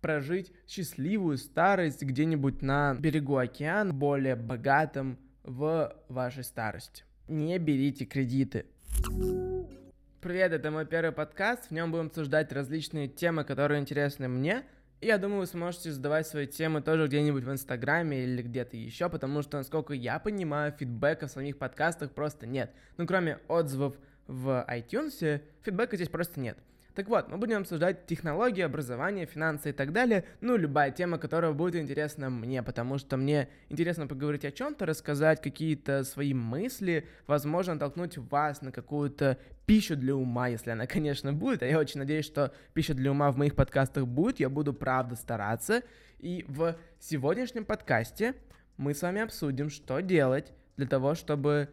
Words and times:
прожить 0.00 0.52
счастливую 0.66 1.38
старость 1.38 2.02
где-нибудь 2.02 2.62
на 2.62 2.94
берегу 2.94 3.36
океана, 3.36 3.92
более 3.92 4.36
богатым 4.36 5.18
в 5.42 5.94
вашей 6.08 6.44
старости. 6.44 7.04
Не 7.26 7.58
берите 7.58 8.04
кредиты. 8.04 8.66
Привет, 10.20 10.52
это 10.52 10.70
мой 10.70 10.84
первый 10.84 11.12
подкаст. 11.12 11.66
В 11.66 11.70
нем 11.70 11.92
будем 11.92 12.06
обсуждать 12.06 12.52
различные 12.52 13.08
темы, 13.08 13.44
которые 13.44 13.80
интересны 13.80 14.28
мне. 14.28 14.64
И 15.00 15.06
я 15.06 15.16
думаю, 15.16 15.40
вы 15.40 15.46
сможете 15.46 15.92
задавать 15.92 16.26
свои 16.26 16.48
темы 16.48 16.82
тоже 16.82 17.06
где-нибудь 17.06 17.44
в 17.44 17.52
Инстаграме 17.52 18.24
или 18.24 18.42
где-то 18.42 18.76
еще, 18.76 19.08
потому 19.08 19.42
что, 19.42 19.58
насколько 19.58 19.94
я 19.94 20.18
понимаю, 20.18 20.72
фидбэка 20.72 21.28
в 21.28 21.30
самих 21.30 21.56
подкастах 21.56 22.10
просто 22.10 22.48
нет. 22.48 22.72
Ну, 22.96 23.06
кроме 23.06 23.38
отзывов 23.46 23.96
в 24.26 24.66
iTunes, 24.68 25.40
фидбэка 25.62 25.94
здесь 25.94 26.08
просто 26.08 26.40
нет. 26.40 26.58
Так 26.98 27.06
вот, 27.06 27.28
мы 27.28 27.36
будем 27.38 27.58
обсуждать 27.58 28.06
технологии, 28.06 28.60
образование, 28.60 29.24
финансы 29.24 29.70
и 29.70 29.72
так 29.72 29.92
далее. 29.92 30.24
Ну, 30.40 30.56
любая 30.56 30.90
тема, 30.90 31.16
которая 31.18 31.52
будет 31.52 31.76
интересна 31.76 32.28
мне, 32.28 32.60
потому 32.60 32.98
что 32.98 33.16
мне 33.16 33.48
интересно 33.68 34.08
поговорить 34.08 34.44
о 34.44 34.50
чем-то, 34.50 34.84
рассказать 34.84 35.40
какие-то 35.40 36.02
свои 36.02 36.34
мысли, 36.34 37.06
возможно, 37.28 37.78
толкнуть 37.78 38.18
вас 38.18 38.62
на 38.62 38.72
какую-то 38.72 39.38
пищу 39.64 39.94
для 39.94 40.16
ума, 40.16 40.48
если 40.48 40.72
она, 40.72 40.86
конечно, 40.88 41.32
будет. 41.32 41.62
А 41.62 41.66
я 41.66 41.78
очень 41.78 42.00
надеюсь, 42.00 42.24
что 42.24 42.52
пища 42.74 42.94
для 42.94 43.12
ума 43.12 43.30
в 43.30 43.36
моих 43.36 43.54
подкастах 43.54 44.04
будет. 44.04 44.40
Я 44.40 44.48
буду, 44.48 44.74
правда, 44.74 45.14
стараться. 45.14 45.84
И 46.18 46.44
в 46.48 46.74
сегодняшнем 46.98 47.64
подкасте 47.64 48.34
мы 48.76 48.92
с 48.92 49.02
вами 49.02 49.20
обсудим, 49.20 49.70
что 49.70 50.00
делать 50.00 50.52
для 50.76 50.88
того, 50.88 51.14
чтобы 51.14 51.68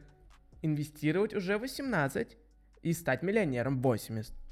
инвестировать 0.62 1.34
уже 1.34 1.58
18 1.58 2.38
и 2.84 2.94
стать 2.94 3.24
миллионером 3.24 3.82
80. 3.82 4.45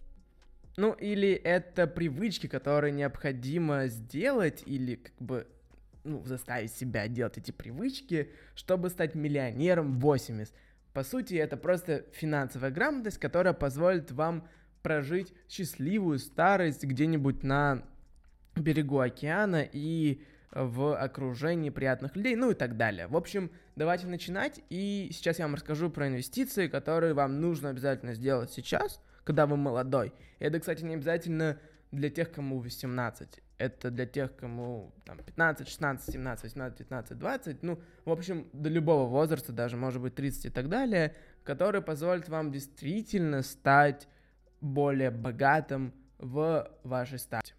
Ну, 0.76 0.94
или 0.94 1.30
это 1.30 1.86
привычки, 1.86 2.48
которые 2.48 2.92
необходимо 2.92 3.88
сделать, 3.88 4.64
или 4.66 4.96
как 4.96 5.16
бы 5.20 5.48
ну, 6.04 6.24
заставить 6.26 6.72
себя 6.72 7.08
делать 7.08 7.38
эти 7.38 7.52
привычки, 7.52 8.32
чтобы 8.56 8.90
стать 8.90 9.14
миллионером 9.14 10.00
80. 10.00 10.54
По 10.94 11.04
сути, 11.04 11.36
это 11.36 11.58
просто 11.58 12.06
финансовая 12.14 12.72
грамотность, 12.72 13.20
которая 13.20 13.54
позволит 13.54 14.12
вам 14.12 14.48
прожить 14.82 15.34
счастливую 15.48 16.18
старость 16.20 16.84
где-нибудь 16.84 17.44
на 17.44 17.84
берегу 18.56 19.00
океана 19.00 19.68
и 19.72 20.24
в 20.52 20.96
окружении 20.96 21.70
приятных 21.70 22.16
людей, 22.16 22.36
ну 22.36 22.52
и 22.52 22.54
так 22.54 22.78
далее. 22.78 23.08
В 23.08 23.16
общем, 23.16 23.52
давайте 23.76 24.08
начинать, 24.08 24.60
и 24.70 25.10
сейчас 25.12 25.40
я 25.40 25.46
вам 25.46 25.56
расскажу 25.56 25.90
про 25.90 26.08
инвестиции, 26.08 26.68
которые 26.68 27.14
вам 27.14 27.42
нужно 27.42 27.70
обязательно 27.70 28.16
сделать 28.16 28.52
сейчас– 28.52 29.00
когда 29.24 29.46
вы 29.46 29.58
молодой. 29.58 30.14
Это, 30.40 30.60
кстати, 30.60 30.84
не 30.84 30.96
обязательно 30.96 31.58
для 31.92 32.10
тех, 32.10 32.32
кому 32.32 32.60
18. 32.60 33.42
Это 33.58 33.92
для 33.92 34.06
тех, 34.06 34.36
кому 34.36 34.94
там 35.06 35.20
15, 35.20 35.68
16, 35.68 36.14
17, 36.14 36.44
18, 36.44 36.78
19, 36.80 37.18
20. 37.18 37.64
Ну, 37.64 37.80
в 38.04 38.12
общем, 38.12 38.48
до 38.52 38.70
любого 38.70 39.08
возраста, 39.08 39.52
даже, 39.54 39.78
может 39.78 40.02
быть, 40.02 40.16
30 40.16 40.46
и 40.46 40.50
так 40.50 40.70
далее, 40.70 41.16
который 41.44 41.82
позволит 41.82 42.30
вам 42.30 42.52
действительно 42.52 43.42
стать 43.44 44.08
более 44.60 45.12
богатым 45.12 45.94
в 46.18 46.70
вашей 46.84 47.20
стате. 47.20 47.54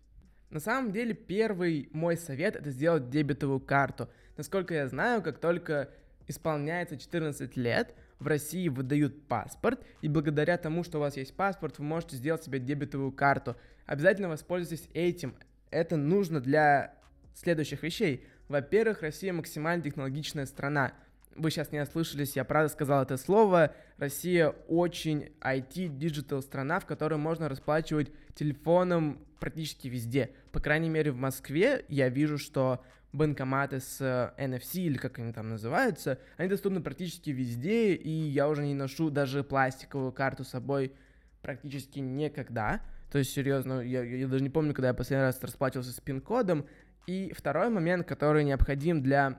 На 0.51 0.61
самом 0.61 0.93
деле, 0.93 1.15
первый 1.15 1.89
мой 1.93 2.17
совет— 2.17 2.57
это 2.57 2.71
сделать 2.71 3.11
дебетовую 3.11 3.61
карту. 3.61 4.09
Насколько 4.37 4.75
я 4.75 4.89
знаю, 4.89 5.23
как 5.23 5.39
только 5.39 5.91
исполняется 6.27 6.97
14 6.97 7.57
лет, 7.57 7.95
в 8.25 8.27
России 8.27 8.69
выдают 8.69 9.29
паспорт, 9.29 9.85
и 10.01 10.09
благодаря 10.09 10.57
тому, 10.57 10.83
что 10.83 10.99
у 10.99 11.03
вас 11.03 11.17
есть 11.17 11.35
паспорт, 11.35 11.79
вы 11.79 11.85
можете 11.85 12.17
сделать 12.17 12.43
себе 12.43 12.59
дебетовую 12.59 13.13
карту. 13.13 13.55
Обязательно 13.87 14.31
воспользуйтесь 14.31 14.89
этим. 14.95 15.35
Это 15.71 15.97
нужно 15.97 16.41
для 16.41 16.95
следующих 17.35 17.83
вещей. 17.83 18.27
Во-первых, 18.49 19.03
Россия 19.03 19.33
максимально 19.33 19.85
технологичная 19.85 20.47
страна. 20.47 20.95
Вы 21.37 21.51
сейчас 21.51 21.71
не 21.71 21.83
ослышались, 21.83 22.37
я 22.37 22.45
правда 22.45 22.73
сказал 22.73 23.03
это 23.03 23.17
слово. 23.17 23.75
Россия 23.99 24.49
очень 24.69 25.33
IT-digital 25.41 26.43
страна, 26.43 26.81
в 26.81 26.87
которой 26.87 27.19
можно 27.19 27.49
расплачиваться 27.49 28.11
телефоном 28.35 29.19
практически 29.39 29.89
везде. 29.89 30.31
По 30.51 30.61
крайней 30.61 30.89
мере, 30.89 31.11
в 31.11 31.17
Москве 31.17 31.85
я 31.89 32.09
вижу, 32.09 32.39
что 32.39 32.83
банкоматы 33.15 33.81
с 33.81 34.01
NFC 34.37 34.81
или 34.81 34.99
как 34.99 35.19
они 35.19 35.33
там 35.33 35.49
называются, 35.49 36.19
они 36.37 36.49
доступны 36.49 36.83
практически 36.83 37.31
везде, 37.31 37.95
и 37.95 38.11
я 38.11 38.49
уже 38.49 38.67
не 38.67 38.75
ношу 38.75 39.09
даже 39.09 39.45
пластиковую 39.45 40.13
карту 40.13 40.45
с 40.45 40.49
собой 40.49 40.93
практически 41.41 42.01
никогда. 42.01 42.81
То 43.11 43.19
есть, 43.19 43.33
серьезно, 43.33 43.81
я, 43.81 44.03
я 44.03 44.27
даже 44.27 44.43
не 44.43 44.51
помню, 44.51 44.75
когда 44.75 44.89
я 44.89 44.95
последний 44.95 45.25
раз 45.25 45.41
расплачивался 45.41 45.93
с 45.93 46.01
пин-кодом. 46.01 46.67
И 47.07 47.33
второй 47.37 47.69
момент, 47.69 48.07
который 48.09 48.45
необходим 48.45 49.03
для 49.03 49.39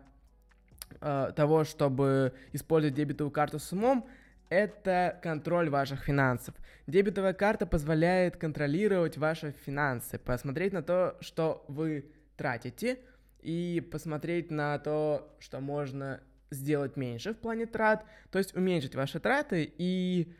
э, 1.01 1.31
того, 1.35 1.65
чтобы 1.65 2.33
использовать 2.53 2.95
дебетовую 2.95 3.31
карту 3.31 3.59
с 3.59 3.73
умом, 3.73 4.07
это 4.49 5.19
контроль 5.21 5.69
ваших 5.69 6.03
финансов. 6.03 6.55
Дебетовая 6.87 7.33
карта 7.33 7.65
позволяет 7.65 8.37
контролировать 8.37 9.17
ваши 9.17 9.53
финансы, 9.65 10.19
посмотреть 10.19 10.71
на 10.71 10.83
то, 10.83 11.17
что 11.19 11.65
вы 11.67 12.05
тратите, 12.37 12.99
и 13.45 13.79
посмотреть 13.79 14.49
на 14.49 14.79
то, 14.79 15.35
что 15.39 15.59
можно 15.59 16.19
сделать 16.49 16.97
меньше 16.97 17.33
в 17.33 17.37
плане 17.37 17.67
трат, 17.67 18.05
то 18.31 18.39
есть 18.39 18.55
уменьшить 18.55 18.95
ваши 18.95 19.19
траты 19.19 19.71
и 19.77 20.33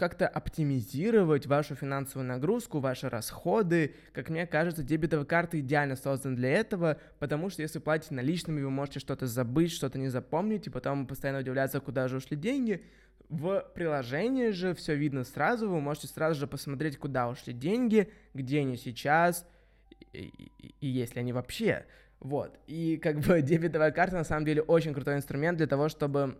как-то 0.00 0.26
оптимизировать 0.26 1.46
вашу 1.46 1.74
финансовую 1.74 2.26
нагрузку, 2.26 2.80
ваши 2.80 3.10
расходы. 3.10 3.94
Как 4.14 4.30
мне 4.30 4.46
кажется, 4.46 4.82
дебетовая 4.82 5.26
карта 5.26 5.60
идеально 5.60 5.94
создана 5.94 6.36
для 6.36 6.48
этого, 6.52 6.98
потому 7.18 7.50
что 7.50 7.60
если 7.60 7.80
платите 7.80 8.14
наличными, 8.14 8.62
вы 8.62 8.70
можете 8.70 8.98
что-то 8.98 9.26
забыть, 9.26 9.72
что-то 9.72 9.98
не 9.98 10.08
запомнить, 10.08 10.66
и 10.66 10.70
потом 10.70 11.06
постоянно 11.06 11.40
удивляться, 11.40 11.80
куда 11.80 12.08
же 12.08 12.16
ушли 12.16 12.36
деньги. 12.36 12.82
В 13.28 13.70
приложении 13.74 14.48
же 14.48 14.74
все 14.74 14.96
видно 14.96 15.22
сразу, 15.22 15.68
вы 15.68 15.80
можете 15.80 16.08
сразу 16.08 16.40
же 16.40 16.46
посмотреть, 16.46 16.96
куда 16.96 17.28
ушли 17.28 17.52
деньги, 17.52 18.10
где 18.32 18.60
они 18.60 18.78
сейчас, 18.78 19.46
и, 20.14 20.32
и, 20.58 20.74
и 20.80 20.86
если 20.86 21.20
они 21.20 21.34
вообще. 21.34 21.84
Вот. 22.20 22.58
И 22.66 22.96
как 22.98 23.20
бы 23.20 23.42
дебетовая 23.42 23.90
карта 23.90 24.16
на 24.16 24.24
самом 24.24 24.44
деле 24.44 24.62
очень 24.62 24.94
крутой 24.94 25.16
инструмент 25.16 25.58
для 25.58 25.66
того, 25.66 25.88
чтобы 25.88 26.38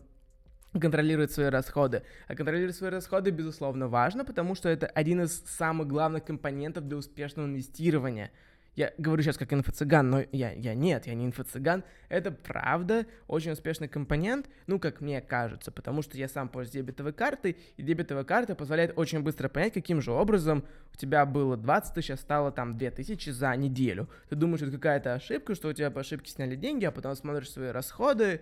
контролировать 0.73 1.33
свои 1.33 1.47
расходы. 1.47 2.03
А 2.29 2.35
контролировать 2.37 2.77
свои 2.77 2.91
расходы, 2.91 3.31
безусловно, 3.31 3.89
важно, 3.89 4.25
потому 4.25 4.55
что 4.55 4.69
это 4.69 4.87
один 4.87 5.23
из 5.23 5.43
самых 5.45 5.89
главных 5.89 6.25
компонентов 6.25 6.87
для 6.87 6.97
успешного 6.97 7.47
инвестирования– 7.47 8.31
я 8.77 8.93
говорю 8.99 9.23
сейчас 9.23 9.37
как 9.37 9.53
инфо-цыган, 9.53 10.09
но 10.09 10.25
я, 10.33 10.53
я 10.53 10.75
нет, 10.75 11.07
я 11.07 11.15
не 11.15 11.27
инфо-цыган. 11.27 11.83
Это 12.09 12.31
правда 12.31 13.07
очень 13.27 13.51
успешный 13.51 13.89
компонент, 13.89 14.49
ну, 14.67 14.79
как 14.79 15.01
мне 15.01 15.21
кажется, 15.21 15.73
потому 15.73 16.03
что 16.03 16.17
я 16.17 16.29
сам 16.29 16.49
пользуюсь 16.49 16.87
дебетовой 16.87 17.13
картой, 17.13 17.57
и 17.77 17.83
дебетовая 17.83 18.25
карта 18.25 18.55
позволяет 18.55 18.97
очень 18.97 19.21
быстро 19.21 19.49
понять, 19.49 19.75
каким 19.75 20.01
же 20.01 20.13
образом 20.13 20.65
у 20.95 20.97
тебя 20.97 21.27
было 21.27 21.57
20 21.57 21.95
тысяч, 21.95 22.11
а 22.11 22.17
стало 22.17 22.53
там 22.53 22.79
2 22.79 22.91
тысячи 22.93 23.31
за 23.31 23.55
неделю. 23.57 24.09
Ты 24.29 24.37
думаешь, 24.37 24.63
это 24.63 24.73
какая-то 24.73 25.15
ошибка, 25.15 25.55
что 25.55 25.69
у 25.69 25.73
тебя 25.73 25.91
по 25.91 26.01
ошибке 26.01 26.31
сняли 26.31 26.55
деньги, 26.55 26.85
а 26.85 26.93
потом 26.93 27.17
смотришь 27.17 27.51
свои 27.51 27.71
расходы, 27.71 28.41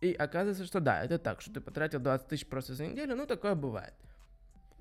и 0.00 0.12
оказывается, 0.12 0.64
что 0.64 0.80
да, 0.80 1.04
это 1.04 1.18
так, 1.18 1.40
что 1.40 1.52
ты 1.54 1.60
потратил 1.60 2.00
20 2.00 2.26
тысяч 2.26 2.46
просто 2.46 2.74
за 2.74 2.86
неделю, 2.86 3.14
ну, 3.14 3.26
такое 3.26 3.54
бывает. 3.54 3.94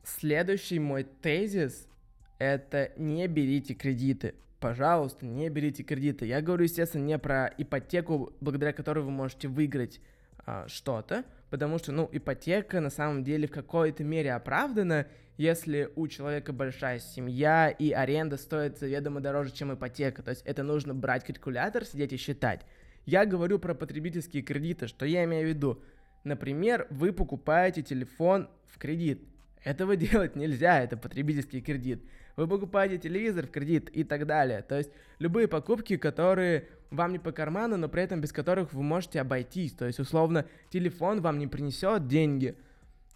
Следующий 0.04 0.80
мой 0.80 1.04
тезис– 1.04 1.88
это 2.40 2.92
не 2.98 3.28
берите 3.28 3.74
кредиты 3.74 4.36
пожалуйста, 4.60 5.26
не 5.26 5.50
берите 5.50 5.84
кредиты. 5.84 6.26
Я 6.26 6.42
говорю, 6.42 6.64
естественно, 6.64 7.04
не 7.04 7.18
про 7.18 7.54
ипотеку, 7.58 8.34
благодаря 8.42 8.74
которой 8.74 9.00
вы 9.04 9.12
можете 9.12 9.48
выиграть 9.48 10.00
а, 10.46 10.68
что-то, 10.68 11.26
потому 11.50 11.78
что, 11.78 11.92
ну, 11.92 12.10
ипотека 12.12 12.80
на 12.80 12.90
самом 12.90 13.24
деле 13.24 13.48
в 13.48 13.52
какой-то 13.52 14.04
мере 14.04 14.34
оправдана, 14.34 15.08
если 15.38 15.92
у 15.96 16.08
человека 16.08 16.52
большая 16.52 17.00
семья 17.00 17.70
и 17.70 17.92
аренда 17.92 18.38
стоит 18.38 18.80
заведомо 18.80 19.22
дороже, 19.22 19.52
чем 19.52 19.74
ипотека. 19.74 20.24
То 20.24 20.32
есть 20.32 20.42
это 20.46 20.64
нужно 20.64 20.96
брать 20.96 21.26
калькулятор, 21.26 21.86
сидеть 21.86 22.14
и 22.14 22.18
считать. 22.18 22.66
Я 23.06 23.26
говорю 23.26 23.60
про 23.60 23.76
потребительские 23.76 24.42
кредиты. 24.42 24.88
Что 24.88 25.06
я 25.06 25.24
имею 25.26 25.46
в 25.46 25.50
виду? 25.50 25.84
Например, 26.24 26.88
вы 26.90 27.14
покупаете 27.14 27.84
телефон 27.84 28.50
в 28.66 28.80
кредит. 28.80 29.24
Этого 29.64 29.96
делать 29.98 30.36
нельзя, 30.36 30.82
это 30.82 30.98
потребительский 30.98 31.62
кредит 31.62 32.04
вы 32.38 32.48
покупаете 32.48 32.98
телевизор 32.98 33.48
в 33.48 33.52
кредит 33.52 33.90
и 33.90 34.04
так 34.04 34.26
далее. 34.26 34.62
То 34.62 34.78
есть 34.78 34.92
любые 35.20 35.48
покупки, 35.48 35.98
которые 35.98 36.68
вам 36.92 37.12
не 37.12 37.20
по 37.20 37.32
карману, 37.32 37.76
но 37.76 37.90
при 37.90 38.04
этом 38.04 38.22
без 38.22 38.32
которых 38.32 38.72
вы 38.72 38.84
можете 38.84 39.20
обойтись. 39.20 39.74
То 39.74 39.86
есть 39.86 40.00
условно 40.00 40.46
телефон 40.70 41.22
вам 41.22 41.40
не 41.40 41.48
принесет 41.48 42.08
деньги, 42.08 42.56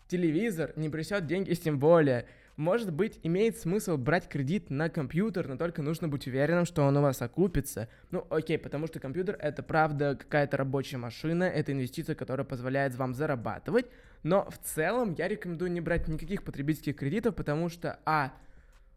телевизор 0.07 0.73
не 0.75 0.89
принесет 0.89 1.25
деньги 1.27 1.53
тем 1.53 1.79
более. 1.79 2.25
Может 2.57 2.91
быть, 2.91 3.19
имеет 3.23 3.57
смысл 3.57 3.95
брать 3.95 4.27
кредит 4.27 4.69
на 4.69 4.89
компьютер, 4.89 5.47
но 5.47 5.55
только 5.55 5.81
нужно 5.81 6.07
быть 6.09 6.27
уверенным, 6.27 6.65
что 6.65 6.83
он 6.83 6.97
у 6.97 7.01
вас 7.01 7.21
окупится. 7.21 7.87
Ну, 8.11 8.27
окей, 8.29 8.57
потому 8.57 8.87
что 8.87 8.99
компьютер 8.99 9.37
это 9.39 9.63
правда 9.63 10.17
какая-то 10.19 10.57
рабочая 10.57 10.97
машина, 10.97 11.45
это 11.45 11.71
инвестиция, 11.71 12.13
которая 12.13 12.45
позволяет 12.45 12.93
вам 12.95 13.13
зарабатывать. 13.13 13.85
Но 14.23 14.47
в 14.49 14.57
целом 14.57 15.15
я 15.17 15.27
рекомендую 15.27 15.71
не 15.71 15.81
брать 15.81 16.07
никаких 16.07 16.43
потребительских 16.43 16.97
кредитов, 16.97 17.35
потому 17.35 17.69
что, 17.69 17.99
а, 18.05 18.33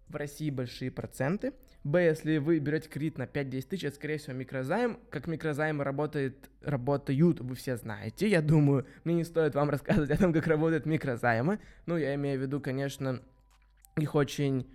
в 0.09 0.17
России 0.17 0.51
большие 0.51 0.91
проценты. 0.91 1.53
Б, 1.85 2.03
если 2.06 2.39
вы 2.39 2.59
берете 2.61 2.89
кредит 2.89 3.19
на 3.19 3.25
5-10 3.25 3.62
тысяч, 3.69 3.85
это, 3.85 3.97
скорее 3.97 4.17
всего, 4.17 4.35
микрозайм. 4.35 4.99
Как 5.11 5.27
микрозаймы 5.27 5.85
работает, 5.85 6.49
работают, 6.62 7.41
вы 7.41 7.55
все 7.55 7.77
знаете. 7.77 8.27
Я 8.27 8.41
думаю, 8.41 8.87
мне 9.05 9.17
не 9.17 9.25
стоит 9.25 9.55
вам 9.55 9.69
рассказывать 9.69 10.11
о 10.11 10.17
том, 10.17 10.33
как 10.33 10.47
работают 10.47 10.87
микрозаймы. 10.87 11.59
Ну, 11.85 11.99
я 11.99 12.15
имею 12.15 12.39
в 12.39 12.43
виду, 12.43 12.61
конечно, 12.61 13.21
их 13.97 14.15
очень 14.15 14.67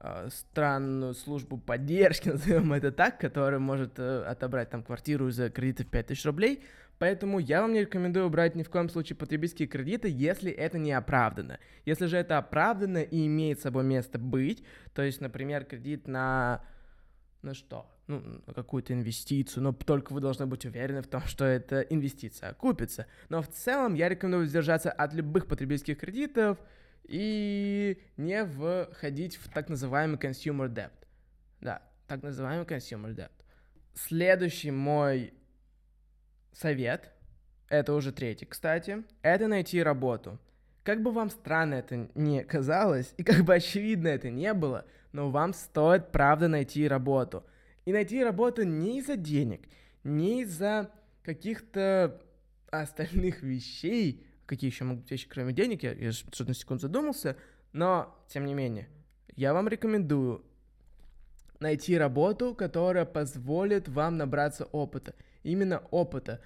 э, 0.00 0.28
странную 0.30 1.14
службу 1.14 1.56
поддержки, 1.56 2.28
назовем 2.30 2.72
это 2.74 2.92
так, 2.92 3.18
которая 3.18 3.60
может 3.60 3.98
э, 3.98 4.24
отобрать 4.24 4.68
там 4.68 4.82
квартиру 4.82 5.30
за 5.30 5.48
кредиты 5.48 5.84
в 5.84 5.88
5000 5.88 6.24
рублей. 6.26 6.62
Поэтому 6.98 7.38
я 7.38 7.62
вам 7.62 7.72
не 7.72 7.80
рекомендую 7.80 8.28
брать 8.28 8.56
ни 8.56 8.62
в 8.62 8.70
коем 8.70 8.88
случае 8.88 9.16
потребительские 9.16 9.68
кредиты, 9.68 10.08
если 10.08 10.50
это 10.50 10.78
не 10.78 10.92
оправдано. 10.92 11.58
Если 11.84 12.06
же 12.06 12.16
это 12.16 12.38
оправдано 12.38 12.98
и 12.98 13.26
имеет 13.26 13.60
собой 13.60 13.84
место 13.84 14.18
быть, 14.18 14.64
то 14.94 15.02
есть, 15.02 15.20
например, 15.20 15.64
кредит 15.64 16.08
на... 16.08 16.64
на 17.42 17.54
что? 17.54 17.86
Ну, 18.08 18.40
какую-то 18.54 18.94
инвестицию, 18.94 19.62
но 19.62 19.72
только 19.72 20.14
вы 20.14 20.20
должны 20.20 20.46
быть 20.46 20.64
уверены 20.64 21.02
в 21.02 21.06
том, 21.06 21.20
что 21.26 21.44
эта 21.44 21.82
инвестиция 21.82 22.50
окупится. 22.50 23.06
Но 23.28 23.42
в 23.42 23.48
целом 23.48 23.94
я 23.94 24.08
рекомендую 24.08 24.44
воздержаться 24.44 24.90
от 24.90 25.12
любых 25.12 25.46
потребительских 25.46 25.98
кредитов 25.98 26.58
и 27.04 28.00
не 28.16 28.46
входить 28.46 29.36
в 29.36 29.52
так 29.52 29.68
называемый 29.68 30.18
consumer 30.18 30.68
debt. 30.68 30.90
Да, 31.60 31.82
так 32.06 32.22
называемый 32.22 32.66
consumer 32.66 33.14
debt. 33.14 33.30
Следующий 33.94 34.70
мой 34.70 35.34
совет, 36.58 37.10
это 37.68 37.94
уже 37.94 38.12
третий, 38.12 38.46
кстати, 38.46 39.04
это 39.22 39.46
найти 39.46 39.82
работу. 39.82 40.38
Как 40.82 41.02
бы 41.02 41.12
вам 41.12 41.30
странно 41.30 41.74
это 41.74 42.08
не 42.14 42.42
казалось, 42.44 43.12
и 43.16 43.22
как 43.22 43.44
бы 43.44 43.54
очевидно 43.54 44.08
это 44.08 44.30
не 44.30 44.52
было, 44.54 44.86
но 45.12 45.30
вам 45.30 45.52
стоит 45.52 46.10
правда 46.10 46.48
найти 46.48 46.88
работу. 46.88 47.44
И 47.84 47.92
найти 47.92 48.22
работу 48.22 48.64
не 48.64 48.98
из-за 48.98 49.16
денег, 49.16 49.68
не 50.04 50.42
из-за 50.42 50.90
каких-то 51.22 52.20
остальных 52.70 53.42
вещей, 53.42 54.26
какие 54.46 54.70
еще 54.70 54.84
могут 54.84 55.02
быть 55.02 55.10
вещи, 55.10 55.28
кроме 55.28 55.52
денег, 55.52 55.82
я, 55.82 55.92
я 55.92 56.12
что-то 56.12 56.46
на 56.46 56.54
секунду 56.54 56.82
задумался, 56.82 57.36
но, 57.72 58.14
тем 58.28 58.46
не 58.46 58.54
менее, 58.54 58.88
я 59.36 59.52
вам 59.52 59.68
рекомендую 59.68 60.44
найти 61.60 61.98
работу, 61.98 62.54
которая 62.54 63.04
позволит 63.04 63.88
вам 63.88 64.16
набраться 64.16 64.64
опыта 64.66 65.14
именно 65.48 65.82
опыта. 65.90 66.40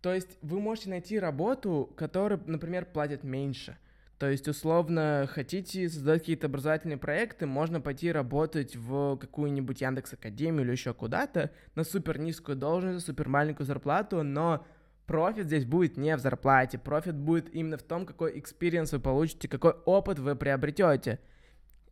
То 0.00 0.12
есть 0.12 0.38
вы 0.42 0.60
можете 0.60 0.90
найти 0.90 1.18
работу, 1.18 1.92
которая, 1.96 2.40
например, 2.46 2.84
платит 2.84 3.24
меньше. 3.24 3.78
То 4.18 4.30
есть, 4.30 4.46
условно, 4.46 5.28
хотите 5.30 5.88
создать 5.88 6.20
какие-то 6.20 6.46
образовательные 6.46 6.98
проекты, 6.98 7.46
можно 7.46 7.80
пойти 7.80 8.12
работать 8.12 8.76
в 8.76 9.16
какую-нибудь 9.16 9.80
Яндекс 9.80 10.12
Академию 10.12 10.64
или 10.64 10.72
еще 10.72 10.94
куда-то 10.94 11.50
на 11.74 11.84
супер 11.84 12.18
низкую 12.18 12.56
должность, 12.56 13.06
супер 13.06 13.28
маленькую 13.28 13.66
зарплату, 13.66 14.22
но 14.22 14.64
профит 15.06 15.46
здесь 15.46 15.64
будет 15.64 15.96
не 15.96 16.16
в 16.16 16.20
зарплате, 16.20 16.78
профит 16.78 17.16
будет 17.16 17.54
именно 17.54 17.76
в 17.76 17.82
том, 17.82 18.06
какой 18.06 18.38
experience 18.38 18.92
вы 18.92 19.00
получите, 19.00 19.48
какой 19.48 19.72
опыт 19.84 20.18
вы 20.20 20.36
приобретете. 20.36 21.18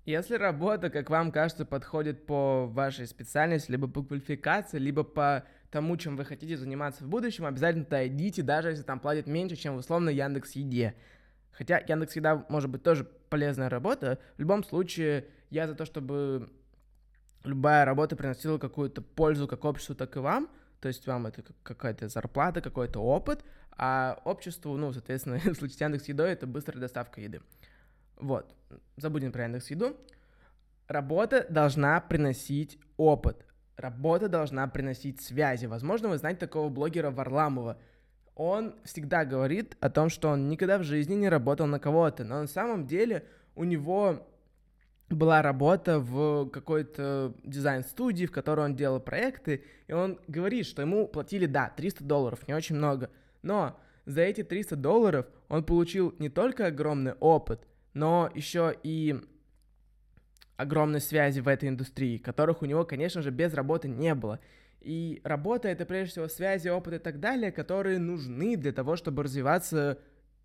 Если 0.05 0.37
работа, 0.37 0.91
как 0.91 1.11
вам 1.11 1.33
кажется, 1.33 1.65
подходит 1.65 2.25
по 2.27 2.67
вашей 2.67 3.07
специальности, 3.07 3.71
либо 3.71 3.89
по 3.89 4.03
квалификации, 4.03 4.79
либо 4.79 5.05
по 5.05 5.45
тому, 5.73 5.97
чем 5.97 6.17
вы 6.17 6.25
хотите 6.27 6.57
заниматься 6.57 7.03
в 7.03 7.09
будущем, 7.09 7.47
обязательно 7.47 7.85
туда 7.85 8.03
даже 8.43 8.69
если 8.69 8.83
там 8.83 9.01
платят 9.01 9.27
меньше, 9.27 9.57
чем 9.57 9.75
в 9.75 9.79
условно 9.79 10.11
Яндекс 10.11 10.53
Еде. 10.53 10.95
Хотя 11.51 11.79
Яндекс 11.79 12.15
Еда 12.17 12.45
может 12.51 12.71
быть 12.71 12.83
тоже 12.83 13.05
полезная 13.31 13.71
работа. 13.71 14.19
В 14.37 14.41
любом 14.41 14.65
случае, 14.65 15.27
я 15.51 15.67
за 15.67 15.75
то, 15.75 15.87
чтобы 15.87 16.51
любая 17.43 17.87
работа 17.87 18.17
приносила 18.17 18.59
какую-то 18.59 19.01
пользу 19.01 19.49
как 19.49 19.65
обществу, 19.65 19.95
так 19.95 20.15
и 20.17 20.19
вам. 20.19 20.51
То 20.81 20.89
есть 20.89 21.07
вам 21.07 21.27
это 21.27 21.43
какая-то 21.63 22.09
зарплата, 22.09 22.61
какой-то 22.61 23.01
опыт, 23.01 23.43
а 23.71 24.21
обществу, 24.25 24.77
ну, 24.77 24.93
соответственно, 24.93 25.39
в 25.45 25.55
случае 25.55 25.77
с 25.79 25.81
Яндекс 25.81 26.09
Едой 26.09 26.33
это 26.33 26.47
быстрая 26.47 26.81
доставка 26.81 27.21
еды. 27.21 27.41
Вот, 28.17 28.55
забудем 28.99 29.33
про 29.33 29.45
Яндекс 29.45 29.71
Еду. 29.71 29.97
Работа 30.87 31.47
должна 31.49 31.99
приносить 32.01 32.79
опыт. 32.99 33.47
Работа 33.77 34.29
должна 34.29 34.67
приносить 34.69 35.23
связи. 35.23 35.67
Возможно, 35.67 36.09
вы 36.09 36.19
знаете 36.19 36.41
такого 36.41 36.69
блогера 36.69 37.11
Варламова. 37.11 37.79
Он 38.35 38.75
всегда 38.85 39.25
говорит 39.25 39.77
о 39.81 39.91
том, 39.91 40.09
что 40.09 40.29
он 40.29 40.49
никогда 40.49 40.79
в 40.79 40.85
жизни 40.85 41.15
не 41.15 41.29
работал 41.29 41.67
на 41.67 41.79
кого-то, 41.79 42.25
но 42.25 42.41
на 42.41 42.47
самом 42.47 42.87
деле 42.87 43.25
у 43.55 43.65
него 43.65 44.27
была 45.09 45.43
работа 45.43 45.99
в 45.99 46.49
какой-то 46.49 47.35
дизайн-студии, 47.45 48.27
в 48.27 48.33
которой 48.33 48.67
он 48.67 48.75
делал 48.75 49.01
проекты, 49.01 49.65
и 49.87 49.93
он 49.93 50.19
говорит, 50.29 50.67
что 50.67 50.83
ему 50.83 51.07
платили, 51.07 51.47
да, 51.47 51.73
300 51.77 52.05
долларов, 52.05 52.47
не 52.49 52.55
очень 52.55 52.77
много, 52.77 53.11
но 53.43 53.79
за 54.07 54.23
эти 54.23 54.43
300 54.43 54.77
долларов 54.77 55.27
он 55.49 55.65
получил 55.65 56.15
не 56.19 56.29
только 56.29 56.67
огромный 56.67 57.13
опыт, 57.15 57.67
но 57.95 58.31
еще 58.35 58.75
и 58.83 59.21
огромной 60.63 61.01
связи 61.01 61.41
в 61.41 61.49
этой 61.49 61.69
индустрии, 61.69 62.19
которых 62.19 62.63
у 62.63 62.67
него, 62.67 62.85
конечно 62.85 63.21
же, 63.23 63.31
без 63.31 63.53
работы 63.55 63.89
не 63.89 64.15
было. 64.15 64.41
И 64.81 65.21
работа— 65.25 65.69
это 65.71 65.85
прежде 65.85 66.13
всего 66.13 66.29
связи, 66.29 66.69
опыт 66.69 66.95
и 66.95 66.99
так 66.99 67.21
далее, 67.21 67.53
которые 67.53 67.99
нужны 67.99 68.57
для 68.57 68.73
того, 68.73 68.97
чтобы 68.97 69.23
развиваться 69.23 69.99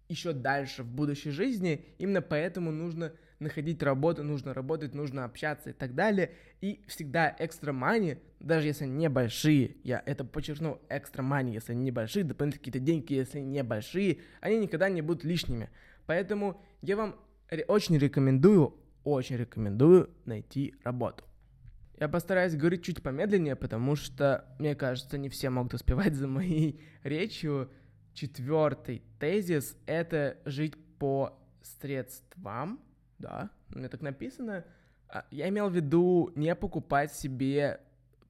еще 0.10 0.34
дальше 0.34 0.84
в 0.84 0.88
будущей 0.88 1.32
жизни. 1.32 1.86
Именно 1.98 2.22
поэтому 2.22 2.72
нужно 2.72 3.14
находить 3.40 3.84
работу, 3.84 4.24
нужно 4.24 4.54
работать, 4.54 4.94
нужно 4.94 5.26
общаться 5.26 5.72
и 5.72 5.74
так 5.74 5.96
далее. 5.96 6.32
И 6.62 6.82
всегда 6.88 7.36
экстра 7.40 7.72
мани, 7.72 8.18
даже 8.40 8.68
если 8.68 8.86
небольшие, 8.86 9.78
я 9.84 10.02
это 10.06 10.24
подчеркну, 10.24 10.82
экстра 10.90 11.22
мани, 11.22 11.54
если 11.54 11.74
они 11.74 11.84
небольшие, 11.84 12.24
дополнительные 12.24 12.60
какие-то 12.60 12.80
деньги, 12.80 13.14
если 13.14 13.40
небольшие, 13.40 14.20
они 14.42 14.58
никогда 14.58 14.90
не 14.90 15.02
будут 15.02 15.24
лишними. 15.24 15.70
Поэтому 16.06 16.62
я 16.82 16.96
вам 16.96 17.16
очень 17.68 17.98
рекомендую 17.98 18.76
очень 19.08 19.38
рекомендую 19.38 20.10
найти 20.26 20.76
работу. 20.84 21.24
Я 22.00 22.08
постараюсь 22.10 22.56
говорить 22.56 22.84
чуть 22.84 23.02
помедленнее, 23.02 23.56
потому 23.56 23.96
что, 23.96 24.46
мне 24.60 24.76
кажется, 24.76 25.18
не 25.18 25.30
все 25.30 25.50
могут 25.50 25.74
успевать 25.74 26.14
за 26.14 26.28
моей 26.28 26.80
речью. 27.04 27.72
Четвертый 28.14 29.04
тезис— 29.20 29.78
это 29.86 30.38
жить 30.46 30.76
по 31.00 31.40
средствам, 31.62 32.80
да, 33.20 33.50
у 33.74 33.78
меня 33.78 33.90
так 33.90 34.02
написано. 34.02 34.66
А, 35.08 35.26
я 35.32 35.50
имел 35.50 35.70
в 35.70 35.76
виду 35.76 36.32
не 36.36 36.54
покупать 36.56 37.14
себе 37.14 37.80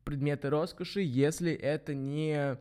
предметы 0.04 0.50
роскоши, 0.50 1.02
если 1.02 1.52
это 1.52 1.94
не, 1.94 2.58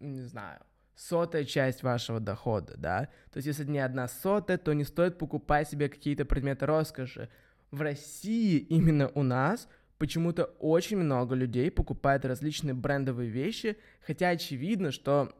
не 0.00 0.22
знаю, 0.22 0.60
сотая 0.98 1.44
часть 1.44 1.84
вашего 1.84 2.18
дохода, 2.18 2.74
да. 2.76 3.08
То 3.30 3.36
есть, 3.36 3.46
если 3.46 3.64
не 3.64 3.78
одна 3.78 4.08
сотая, 4.08 4.58
то 4.58 4.72
не 4.72 4.82
стоит 4.82 5.16
покупать 5.16 5.68
себе 5.68 5.88
какие-то 5.88 6.24
предметы 6.24 6.66
роскоши. 6.66 7.28
В 7.70 7.82
России 7.82 8.58
именно 8.58 9.08
у 9.14 9.22
нас 9.22 9.68
почему-то 9.98 10.44
очень 10.58 10.96
много 10.96 11.36
людей 11.36 11.70
покупают 11.70 12.24
различные 12.24 12.74
брендовые 12.74 13.30
вещи, 13.30 13.76
хотя 14.04 14.30
очевидно, 14.30 14.90
что 14.90 15.32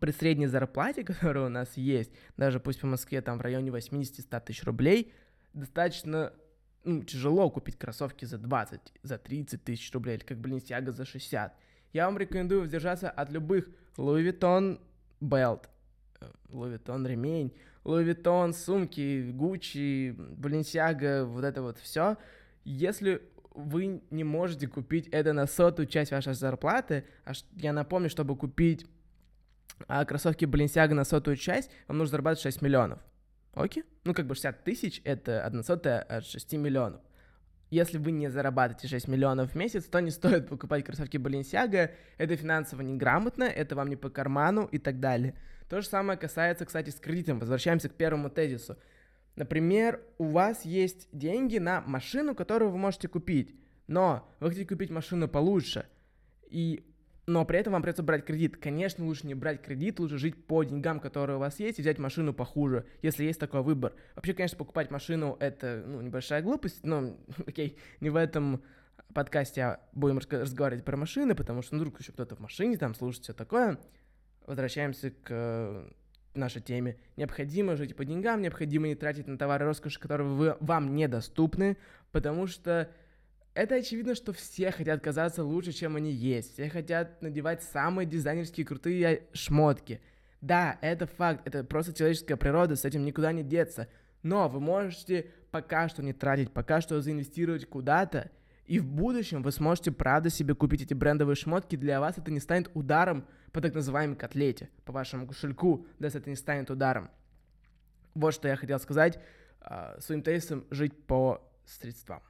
при 0.00 0.12
средней 0.12 0.46
зарплате, 0.46 1.04
которая 1.04 1.46
у 1.46 1.50
нас 1.50 1.76
есть, 1.76 2.10
даже 2.38 2.58
пусть 2.58 2.80
по 2.80 2.86
Москве 2.86 3.20
там 3.20 3.36
в 3.36 3.42
районе 3.42 3.70
80-100 3.70 4.40
тысяч 4.46 4.64
рублей, 4.64 5.12
достаточно 5.52 6.32
ну, 6.84 7.02
тяжело 7.02 7.50
купить 7.50 7.76
кроссовки 7.76 8.24
за 8.24 8.38
20, 8.38 8.80
за 9.02 9.18
30 9.18 9.62
тысяч 9.62 9.92
рублей, 9.92 10.16
или 10.16 10.24
как 10.24 10.38
Balenciaga 10.38 10.90
за 10.90 11.04
60 11.04 11.54
я 11.92 12.06
вам 12.06 12.18
рекомендую 12.18 12.62
воздержаться 12.62 13.10
от 13.10 13.30
любых 13.30 13.68
Louis 13.96 14.24
Vuitton 14.24 14.80
belt, 15.20 15.68
э, 16.20 16.26
Louis 16.50 16.78
Vuitton 16.78 17.06
ремень, 17.06 17.52
Louis 17.84 18.04
Vuitton 18.04 18.52
сумки, 18.52 19.30
Gucci, 19.30 20.14
Balenciaga, 20.14 21.24
вот 21.24 21.44
это 21.44 21.62
вот 21.62 21.78
все. 21.78 22.16
Если 22.64 23.22
вы 23.54 24.02
не 24.10 24.24
можете 24.24 24.68
купить 24.68 25.08
это 25.08 25.32
на 25.32 25.46
сотую 25.46 25.86
часть 25.86 26.12
вашей 26.12 26.34
зарплаты, 26.34 27.04
а 27.24 27.32
я 27.56 27.72
напомню, 27.72 28.08
чтобы 28.08 28.36
купить 28.36 28.86
а, 29.88 30.04
кроссовки 30.04 30.44
Balenciaga 30.44 30.94
на 30.94 31.04
сотую 31.04 31.36
часть, 31.36 31.70
вам 31.88 31.98
нужно 31.98 32.12
зарабатывать 32.12 32.42
6 32.42 32.62
миллионов. 32.62 33.00
Окей? 33.54 33.84
Ну, 34.04 34.14
как 34.14 34.26
бы 34.26 34.34
60 34.34 34.62
тысяч— 34.62 35.00
это 35.04 35.44
1 35.44 35.64
сотая 35.64 36.00
от 36.00 36.24
6 36.24 36.52
миллионов 36.54 37.00
если 37.70 37.98
вы 37.98 38.10
не 38.10 38.28
зарабатываете 38.28 38.88
6 38.88 39.08
миллионов 39.08 39.52
в 39.52 39.54
месяц, 39.54 39.84
то 39.84 40.00
не 40.00 40.10
стоит 40.10 40.48
покупать 40.48 40.84
кроссовки 40.84 41.16
Balenciaga, 41.16 41.92
это 42.18 42.36
финансово 42.36 42.82
неграмотно, 42.82 43.44
это 43.44 43.76
вам 43.76 43.88
не 43.88 43.96
по 43.96 44.10
карману 44.10 44.68
и 44.70 44.78
так 44.78 45.00
далее. 45.00 45.34
То 45.68 45.80
же 45.80 45.86
самое 45.86 46.18
касается, 46.18 46.66
кстати, 46.66 46.90
с 46.90 46.96
кредитом. 46.96 47.38
Возвращаемся 47.38 47.88
к 47.88 47.94
первому 47.94 48.28
тезису. 48.28 48.76
Например, 49.36 50.00
у 50.18 50.24
вас 50.24 50.64
есть 50.64 51.08
деньги 51.12 51.58
на 51.58 51.80
машину, 51.82 52.34
которую 52.34 52.72
вы 52.72 52.78
можете 52.78 53.06
купить, 53.06 53.54
но 53.86 54.28
вы 54.40 54.48
хотите 54.48 54.66
купить 54.66 54.90
машину 54.90 55.28
получше, 55.28 55.86
и 56.48 56.84
но 57.30 57.44
при 57.44 57.60
этом 57.60 57.74
вам 57.74 57.82
придется 57.82 58.02
брать 58.02 58.24
кредит. 58.24 58.56
Конечно, 58.56 59.04
лучше 59.04 59.24
не 59.24 59.34
брать 59.34 59.62
кредит, 59.62 60.00
лучше 60.00 60.18
жить 60.18 60.46
по 60.46 60.64
деньгам, 60.64 60.98
которые 60.98 61.36
у 61.36 61.38
вас 61.38 61.60
есть, 61.60 61.78
и 61.78 61.82
взять 61.82 62.00
машину 62.00 62.34
похуже, 62.34 62.86
если 63.02 63.22
есть 63.22 63.38
такой 63.38 63.62
выбор. 63.62 63.94
Вообще, 64.16 64.34
конечно, 64.34 64.58
покупать 64.58 64.90
машину— 64.90 65.36
это 65.40 65.84
ну, 65.86 66.00
небольшая 66.00 66.42
глупость, 66.42 66.84
но, 66.84 67.16
окей, 67.46 67.78
не 68.00 68.10
в 68.10 68.16
этом 68.16 68.64
подкасте 69.14 69.78
будем 69.92 70.18
разговаривать 70.18 70.84
про 70.84 70.96
машины, 70.96 71.36
потому 71.36 71.62
что 71.62 71.76
ну, 71.76 71.82
вдруг 71.82 72.00
еще 72.00 72.10
кто-то 72.10 72.34
в 72.34 72.40
машине 72.40 72.76
там 72.76 72.96
слушает 72.96 73.22
все 73.22 73.32
такое. 73.32 73.78
Возвращаемся 74.48 75.12
к 75.12 75.28
э, 75.28 75.88
нашей 76.34 76.62
теме. 76.62 76.98
Необходимо 77.16 77.76
жить 77.76 77.94
по 77.94 78.04
деньгам, 78.04 78.42
необходимо 78.42 78.88
не 78.88 78.96
тратить 78.96 79.28
на 79.28 79.38
товары 79.38 79.66
роскоши, 79.66 80.00
которые 80.00 80.26
вы, 80.26 80.56
вам 80.58 80.96
недоступны, 80.96 81.76
потому 82.10 82.48
что 82.48 82.90
это 83.54 83.74
очевидно, 83.76 84.14
что 84.14 84.32
все 84.32 84.70
хотят 84.70 85.02
казаться 85.02 85.44
лучше, 85.44 85.72
чем 85.72 85.96
они 85.96 86.12
есть. 86.12 86.52
Все 86.52 86.68
хотят 86.68 87.20
надевать 87.20 87.62
самые 87.62 88.06
дизайнерские 88.06 88.64
крутые 88.64 89.24
шмотки. 89.32 90.00
Да, 90.40 90.78
это 90.80 91.06
факт, 91.06 91.46
это 91.46 91.64
просто 91.64 91.92
человеческая 91.92 92.36
природа, 92.36 92.76
с 92.76 92.84
этим 92.84 93.04
никуда 93.04 93.32
не 93.32 93.42
деться. 93.42 93.88
Но 94.22 94.48
вы 94.48 94.60
можете 94.60 95.26
пока 95.50 95.88
что 95.88 96.02
не 96.02 96.12
тратить, 96.12 96.52
пока 96.52 96.80
что 96.80 97.00
заинвестировать 97.00 97.66
куда-то, 97.66 98.30
и 98.66 98.78
в 98.78 98.86
будущем 98.86 99.42
вы 99.42 99.50
сможете 99.50 99.90
правда 99.90 100.30
себе 100.30 100.54
купить 100.54 100.82
эти 100.82 100.94
брендовые 100.94 101.34
шмотки, 101.34 101.74
для 101.74 101.98
вас 101.98 102.18
это 102.18 102.30
не 102.30 102.38
станет 102.38 102.70
ударом 102.74 103.26
по 103.52 103.60
так 103.60 103.74
называемой 103.74 104.16
котлете, 104.16 104.70
по 104.84 104.92
вашему 104.92 105.26
кошельку, 105.26 105.86
да, 105.98 106.06
это 106.06 106.30
не 106.30 106.36
станет 106.36 106.70
ударом. 106.70 107.10
Вот 108.14 108.32
что 108.32 108.46
я 108.46 108.54
хотел 108.54 108.78
сказать 108.78 109.18
э, 109.60 109.96
своим 109.98 110.22
тезисом 110.22 110.64
жить 110.70 110.94
по 111.06 111.42
средствам. 111.64 112.22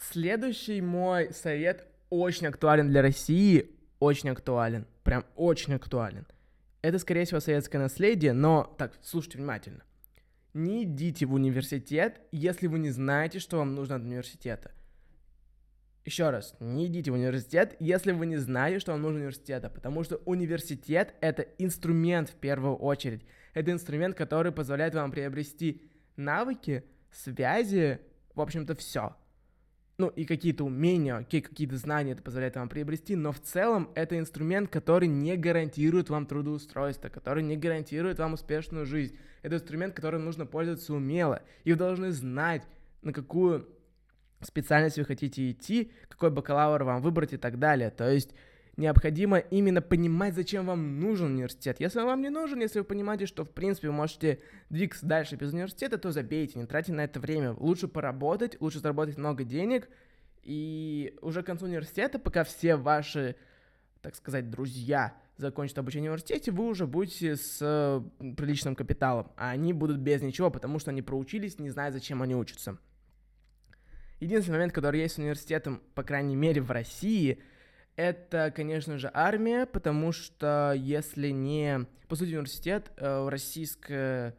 Следующий 0.00 0.80
мой 0.80 1.32
совет 1.32 1.86
очень 2.08 2.46
актуален 2.46 2.88
для 2.88 3.02
России, 3.02 3.70
очень 3.98 4.30
актуален, 4.30 4.86
прям 5.02 5.24
очень 5.34 5.74
актуален. 5.74 6.26
Это, 6.82 6.98
скорее 6.98 7.24
всего, 7.24 7.40
советское 7.40 7.78
наследие, 7.78 8.32
но, 8.32 8.74
так, 8.78 8.96
слушайте 9.02 9.38
внимательно. 9.38 9.82
Не 10.54 10.84
идите 10.84 11.26
в 11.26 11.34
университет, 11.34 12.20
если 12.30 12.68
вы 12.68 12.78
не 12.78 12.90
знаете, 12.90 13.40
что 13.40 13.58
вам 13.58 13.74
нужно 13.74 13.96
от 13.96 14.02
университета. 14.02 14.70
Еще 16.04 16.30
раз, 16.30 16.54
не 16.60 16.86
идите 16.86 17.10
в 17.10 17.14
университет, 17.14 17.76
если 17.80 18.12
вы 18.12 18.26
не 18.26 18.36
знаете, 18.36 18.78
что 18.78 18.92
вам 18.92 19.02
нужно 19.02 19.18
университета, 19.18 19.68
потому 19.68 20.04
что 20.04 20.16
университет— 20.24 21.14
это 21.20 21.42
инструмент 21.58 22.30
в 22.30 22.36
первую 22.36 22.76
очередь. 22.76 23.26
Это 23.52 23.72
инструмент, 23.72 24.16
который 24.16 24.52
позволяет 24.52 24.94
вам 24.94 25.10
приобрести 25.10 25.82
навыки, 26.16 26.84
связи, 27.10 28.00
в 28.34 28.40
общем-то, 28.40 28.74
все. 28.76 29.16
Ну, 30.00 30.06
и 30.10 30.26
какие-то 30.26 30.62
умения, 30.62 31.16
окей, 31.16 31.40
какие-то 31.40 31.76
знания 31.76 32.12
это 32.12 32.22
позволяет 32.22 32.54
вам 32.54 32.68
приобрести, 32.68 33.16
но 33.16 33.32
в 33.32 33.40
целом 33.40 33.90
это 33.96 34.16
инструмент, 34.16 34.70
который 34.70 35.08
не 35.08 35.36
гарантирует 35.36 36.08
вам 36.08 36.24
трудоустройство, 36.24 37.08
который 37.08 37.42
не 37.42 37.56
гарантирует 37.56 38.20
вам 38.20 38.34
успешную 38.34 38.86
жизнь. 38.86 39.18
Это 39.42 39.56
инструмент, 39.56 39.94
которым 39.94 40.24
нужно 40.24 40.46
пользоваться 40.46 40.94
умело. 40.94 41.42
И 41.64 41.72
вы 41.72 41.76
должны 41.76 42.12
знать, 42.12 42.62
на 43.02 43.12
какую 43.12 43.66
специальность 44.40 44.98
вы 44.98 45.04
хотите 45.04 45.50
идти, 45.50 45.90
какой 46.08 46.30
бакалавр 46.30 46.84
вам 46.84 47.02
выбрать 47.02 47.32
и 47.32 47.36
так 47.36 47.58
далее. 47.58 47.90
То 47.90 48.08
есть 48.08 48.36
необходимо 48.78 49.38
именно 49.38 49.82
понимать, 49.82 50.34
зачем 50.34 50.66
вам 50.66 51.00
нужен 51.00 51.32
университет. 51.32 51.80
Если 51.80 51.98
он 51.98 52.06
вам 52.06 52.22
не 52.22 52.30
нужен, 52.30 52.60
если 52.60 52.78
вы 52.78 52.84
понимаете, 52.84 53.26
что, 53.26 53.44
в 53.44 53.50
принципе, 53.50 53.88
вы 53.88 53.94
можете 53.94 54.38
двигаться 54.70 55.04
дальше 55.04 55.36
без 55.36 55.52
университета, 55.52 55.98
то 55.98 56.12
забейте, 56.12 56.58
не 56.58 56.64
тратьте 56.64 56.92
на 56.92 57.02
это 57.02 57.18
время. 57.18 57.52
Лучше 57.52 57.88
поработать, 57.88 58.56
лучше 58.60 58.78
заработать 58.78 59.18
много 59.18 59.44
денег, 59.44 59.88
и 60.44 61.18
уже 61.20 61.42
к 61.42 61.46
концу 61.46 61.66
университета, 61.66 62.18
пока 62.18 62.44
все 62.44 62.76
ваши, 62.76 63.36
так 64.00 64.14
сказать, 64.14 64.48
друзья 64.48 65.14
закончат 65.36 65.78
обучение 65.78 66.10
в 66.10 66.14
университете, 66.14 66.52
вы 66.52 66.66
уже 66.66 66.86
будете 66.86 67.36
с 67.36 67.58
э, 67.60 68.00
приличным 68.34 68.74
капиталом, 68.74 69.32
а 69.36 69.50
они 69.50 69.72
будут 69.72 69.98
без 69.98 70.22
ничего, 70.22 70.50
потому 70.50 70.78
что 70.78 70.90
они 70.90 71.02
проучились, 71.02 71.58
не 71.58 71.70
зная, 71.70 71.90
зачем 71.90 72.22
они 72.22 72.34
учатся. 72.34 72.78
Единственный 74.20 74.54
момент, 74.54 74.72
который 74.72 75.00
есть 75.00 75.16
с 75.16 75.18
университетом, 75.18 75.82
по 75.94 76.02
крайней 76.02 76.34
мере, 76.34 76.60
в 76.60 76.70
России, 76.70 77.40
это, 77.98 78.52
конечно 78.54 78.96
же, 78.96 79.10
армия, 79.12 79.66
потому 79.66 80.12
что 80.12 80.72
если 80.76 81.30
не... 81.30 81.84
По 82.06 82.14
сути, 82.14 82.30
университет, 82.30 82.92
э, 82.96 83.28
российское 83.28 84.36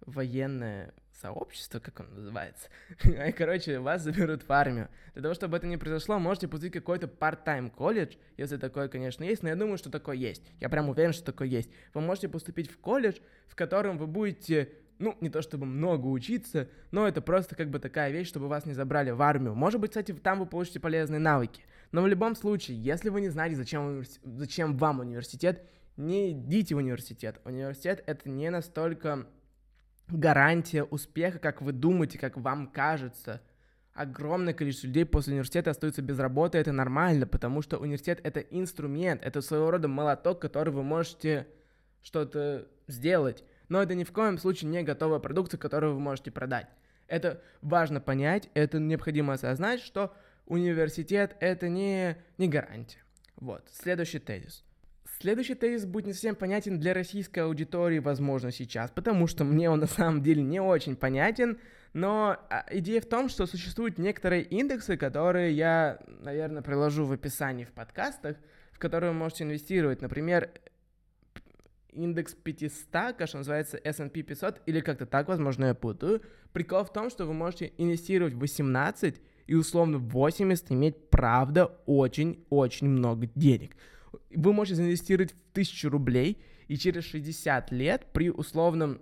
военное 0.00 0.92
сообщество, 1.12 1.78
как 1.78 2.00
он 2.00 2.12
называется, 2.12 2.68
короче, 3.38 3.78
вас 3.78 4.02
заберут 4.02 4.42
в 4.42 4.50
армию. 4.50 4.88
Для 5.14 5.22
того, 5.22 5.34
чтобы 5.34 5.56
это 5.56 5.68
не 5.68 5.76
произошло, 5.76 6.18
можете 6.18 6.48
поступить 6.48 6.72
какой-то 6.74 7.06
part-time 7.06 7.70
колледж, 7.70 8.16
если 8.36 8.56
такое, 8.56 8.88
конечно, 8.88 9.22
есть, 9.22 9.44
но 9.44 9.50
я 9.50 9.56
думаю, 9.56 9.78
что 9.78 9.88
такое 9.88 10.16
есть. 10.16 10.42
Я 10.60 10.68
прям 10.68 10.88
уверен, 10.88 11.12
что 11.12 11.24
такое 11.24 11.46
есть. 11.46 11.70
Вы 11.94 12.00
можете 12.00 12.28
поступить 12.28 12.68
в 12.68 12.76
колледж, 12.78 13.20
в 13.46 13.54
котором 13.54 13.98
вы 13.98 14.08
будете 14.08 14.68
ну, 14.98 15.16
не 15.20 15.30
то 15.30 15.42
чтобы 15.42 15.66
много 15.66 16.06
учиться, 16.06 16.68
но 16.90 17.06
это 17.06 17.20
просто 17.20 17.54
как 17.54 17.70
бы 17.70 17.78
такая 17.78 18.10
вещь, 18.10 18.26
чтобы 18.26 18.48
вас 18.48 18.66
не 18.66 18.72
забрали 18.72 19.10
в 19.10 19.22
армию. 19.22 19.54
Может 19.54 19.80
быть, 19.80 19.90
кстати, 19.90 20.12
там 20.12 20.40
вы 20.40 20.46
получите 20.46 20.80
полезные 20.80 21.20
навыки. 21.20 21.62
Но 21.92 22.02
в 22.02 22.06
любом 22.06 22.34
случае, 22.34 22.82
если 22.82 23.08
вы 23.08 23.20
не 23.20 23.28
знаете, 23.28 23.56
зачем, 23.56 24.02
зачем 24.24 24.76
вам 24.76 25.00
университет, 25.00 25.62
не 25.96 26.32
идите 26.32 26.74
в 26.74 26.78
университет. 26.78 27.40
Университет— 27.44 28.02
это 28.06 28.28
не 28.28 28.50
настолько 28.50 29.26
гарантия 30.08 30.82
успеха, 30.84 31.38
как 31.38 31.62
вы 31.62 31.72
думаете, 31.72 32.18
как 32.18 32.36
вам 32.36 32.68
кажется. 32.68 33.40
Огромное 33.94 34.52
количество 34.52 34.88
людей 34.88 35.06
после 35.06 35.32
университета 35.32 35.70
остаются 35.70 36.02
без 36.02 36.18
работы, 36.18 36.58
это 36.58 36.72
нормально, 36.72 37.26
потому 37.26 37.62
что 37.62 37.78
университет— 37.78 38.20
это 38.24 38.40
инструмент, 38.40 39.22
это 39.24 39.40
своего 39.40 39.70
рода 39.70 39.88
молоток, 39.88 40.40
который 40.40 40.72
вы 40.72 40.82
можете 40.82 41.46
что-то 42.02 42.68
сделать 42.88 43.42
но 43.68 43.82
это 43.82 43.94
ни 43.94 44.04
в 44.04 44.12
коем 44.12 44.38
случае 44.38 44.70
не 44.70 44.82
готовая 44.82 45.18
продукция, 45.18 45.58
которую 45.58 45.94
вы 45.94 46.00
можете 46.00 46.30
продать. 46.30 46.66
Это 47.08 47.40
важно 47.62 48.00
понять, 48.00 48.48
это 48.54 48.78
необходимо 48.78 49.34
осознать, 49.34 49.80
что 49.80 50.14
университет 50.46 51.36
это 51.40 51.68
не, 51.68 52.16
не 52.38 52.48
гарантия. 52.48 52.98
Вот, 53.36 53.68
следующий 53.70 54.18
тезис. 54.18 54.64
Следующий 55.20 55.54
тезис 55.54 55.86
будет 55.86 56.06
не 56.06 56.12
совсем 56.12 56.34
понятен 56.34 56.78
для 56.78 56.92
российской 56.92 57.40
аудитории, 57.40 57.98
возможно, 57.98 58.50
сейчас, 58.50 58.90
потому 58.90 59.26
что 59.26 59.44
мне 59.44 59.70
он 59.70 59.80
на 59.80 59.86
самом 59.86 60.22
деле 60.22 60.42
не 60.42 60.60
очень 60.60 60.96
понятен, 60.96 61.58
но 61.92 62.36
а, 62.50 62.66
идея 62.70 63.00
в 63.00 63.06
том, 63.06 63.28
что 63.28 63.46
существуют 63.46 63.98
некоторые 63.98 64.42
индексы, 64.42 64.96
которые 64.96 65.52
я, 65.52 65.98
наверное, 66.20 66.62
приложу 66.62 67.06
в 67.06 67.12
описании 67.12 67.64
в 67.64 67.72
подкастах, 67.72 68.36
в 68.72 68.78
которые 68.78 69.12
вы 69.12 69.16
можете 69.16 69.44
инвестировать. 69.44 70.02
Например, 70.02 70.50
индекс 71.92 72.34
500, 72.34 73.16
кажется, 73.16 73.38
называется 73.38 73.80
S&P 73.82 74.22
500, 74.22 74.60
или 74.66 74.80
как-то 74.80 75.06
так, 75.06 75.28
возможно, 75.28 75.66
я 75.66 75.74
путаю. 75.74 76.20
Прикол 76.52 76.84
в 76.84 76.92
том, 76.92 77.08
что 77.08 77.24
вы 77.24 77.32
можете 77.32 77.72
инвестировать 77.78 78.34
в 78.34 78.38
18 78.38 79.20
и 79.46 79.54
условно 79.54 79.98
80 79.98 80.72
иметь, 80.72 81.10
правда, 81.10 81.66
очень-очень 81.86 82.88
много 82.88 83.28
денег. 83.34 83.76
Вы 84.34 84.52
можете 84.52 84.82
инвестировать 84.82 85.32
в 85.32 85.36
1000 85.52 85.88
рублей, 85.88 86.42
и 86.68 86.76
через 86.76 87.04
60 87.04 87.70
лет 87.70 88.06
при 88.12 88.30
условном 88.30 89.00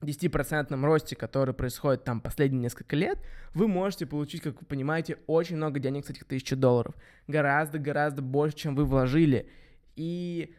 10% 0.00 0.84
росте, 0.84 1.16
который 1.16 1.54
происходит 1.54 2.04
там 2.04 2.20
последние 2.20 2.62
несколько 2.62 2.96
лет, 2.96 3.18
вы 3.54 3.68
можете 3.68 4.06
получить, 4.06 4.42
как 4.42 4.60
вы 4.60 4.66
понимаете, 4.66 5.18
очень 5.26 5.56
много 5.56 5.80
денег 5.80 6.06
с 6.06 6.10
этих 6.10 6.22
1000 6.22 6.56
долларов. 6.56 6.94
Гораздо-гораздо 7.26 8.22
больше, 8.22 8.56
чем 8.56 8.74
вы 8.74 8.84
вложили. 8.84 9.48
И 9.96 10.54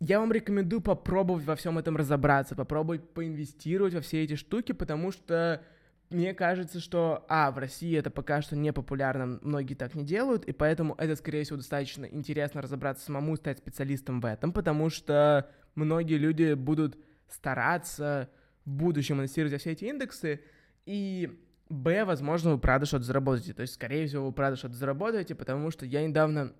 я 0.00 0.18
вам 0.18 0.32
рекомендую 0.32 0.80
попробовать 0.80 1.44
во 1.44 1.54
всем 1.54 1.78
этом 1.78 1.96
разобраться, 1.96 2.54
попробовать 2.54 3.12
поинвестировать 3.12 3.94
во 3.94 4.00
все 4.00 4.24
эти 4.24 4.34
штуки, 4.34 4.72
потому 4.72 5.12
что 5.12 5.62
мне 6.10 6.34
кажется, 6.34 6.80
что, 6.80 7.24
а, 7.28 7.50
в 7.52 7.58
России 7.58 7.96
это 7.96 8.10
пока 8.10 8.42
что 8.42 8.56
не 8.56 8.72
популярно, 8.72 9.38
многие 9.42 9.74
так 9.74 9.94
не 9.94 10.04
делают, 10.04 10.44
и 10.44 10.52
поэтому 10.52 10.94
это, 10.98 11.14
скорее 11.14 11.44
всего, 11.44 11.56
достаточно 11.56 12.04
интересно 12.04 12.60
разобраться 12.60 13.04
самому, 13.04 13.36
стать 13.36 13.58
специалистом 13.58 14.20
в 14.20 14.26
этом, 14.26 14.52
потому 14.52 14.90
что 14.90 15.48
многие 15.76 16.18
люди 16.18 16.54
будут 16.54 16.98
стараться 17.28 18.28
в 18.64 18.70
будущем 18.70 19.18
инвестировать 19.18 19.60
все 19.60 19.70
эти 19.70 19.84
индексы, 19.84 20.40
и 20.84 21.30
Б, 21.68 22.04
возможно, 22.04 22.50
вы 22.50 22.58
правда 22.58 22.84
что-то 22.84 23.04
заработаете, 23.04 23.54
то 23.54 23.62
есть, 23.62 23.74
скорее 23.74 24.08
всего, 24.08 24.26
вы 24.26 24.32
правда 24.32 24.56
что-то 24.56 24.74
заработаете, 24.74 25.36
потому 25.36 25.70
что 25.70 25.86
я 25.86 26.04
недавно 26.04 26.52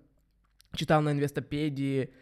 читал 0.73 1.01
на 1.01 1.11
инвестопедии 1.11 2.13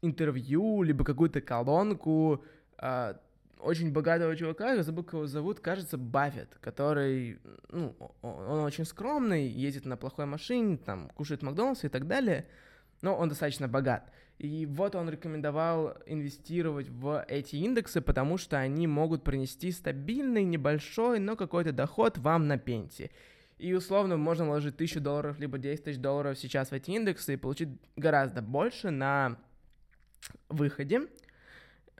интервью, 0.00 0.82
либо 0.82 1.04
какую-то 1.04 1.40
колонку 1.40 2.44
э, 2.78 3.14
очень 3.62 3.92
богатого 3.92 4.36
чувака, 4.36 4.72
я 4.72 4.82
забыл, 4.82 5.04
как 5.04 5.14
его 5.14 5.26
зовут, 5.26 5.60
кажется, 5.60 5.98
Баффет, 5.98 6.56
который, 6.60 7.38
ну, 7.68 7.94
он 8.22 8.60
очень 8.60 8.84
скромный, 8.84 9.46
ездит 9.48 9.84
на 9.84 9.96
плохой 9.96 10.26
машине, 10.26 10.76
там, 10.76 11.10
кушает 11.10 11.42
Макдональдс 11.42 11.84
и 11.84 11.88
так 11.88 12.06
далее, 12.06 12.46
но 13.02 13.16
он 13.16 13.28
достаточно 13.28 13.68
богат. 13.68 14.10
И 14.38 14.64
вот 14.64 14.94
он 14.94 15.10
рекомендовал 15.10 15.98
инвестировать 16.06 16.88
в 16.88 17.24
эти 17.28 17.56
индексы, 17.56 18.00
потому 18.00 18.38
что 18.38 18.58
они 18.58 18.86
могут 18.86 19.22
принести 19.22 19.70
стабильный, 19.70 20.44
небольшой, 20.44 21.18
но 21.18 21.36
какой-то 21.36 21.72
доход 21.72 22.16
вам 22.16 22.48
на 22.48 22.56
пенсии. 22.56 23.10
И 23.58 23.74
условно 23.74 24.16
можно 24.16 24.46
вложить 24.46 24.76
1000 24.76 25.00
долларов, 25.00 25.38
либо 25.38 25.58
10 25.58 25.84
тысяч 25.84 25.98
долларов 25.98 26.38
сейчас 26.38 26.70
в 26.70 26.72
эти 26.72 26.92
индексы 26.92 27.34
и 27.34 27.36
получить 27.36 27.68
гораздо 27.96 28.40
больше 28.40 28.88
на 28.88 29.36
выходе. 30.48 31.02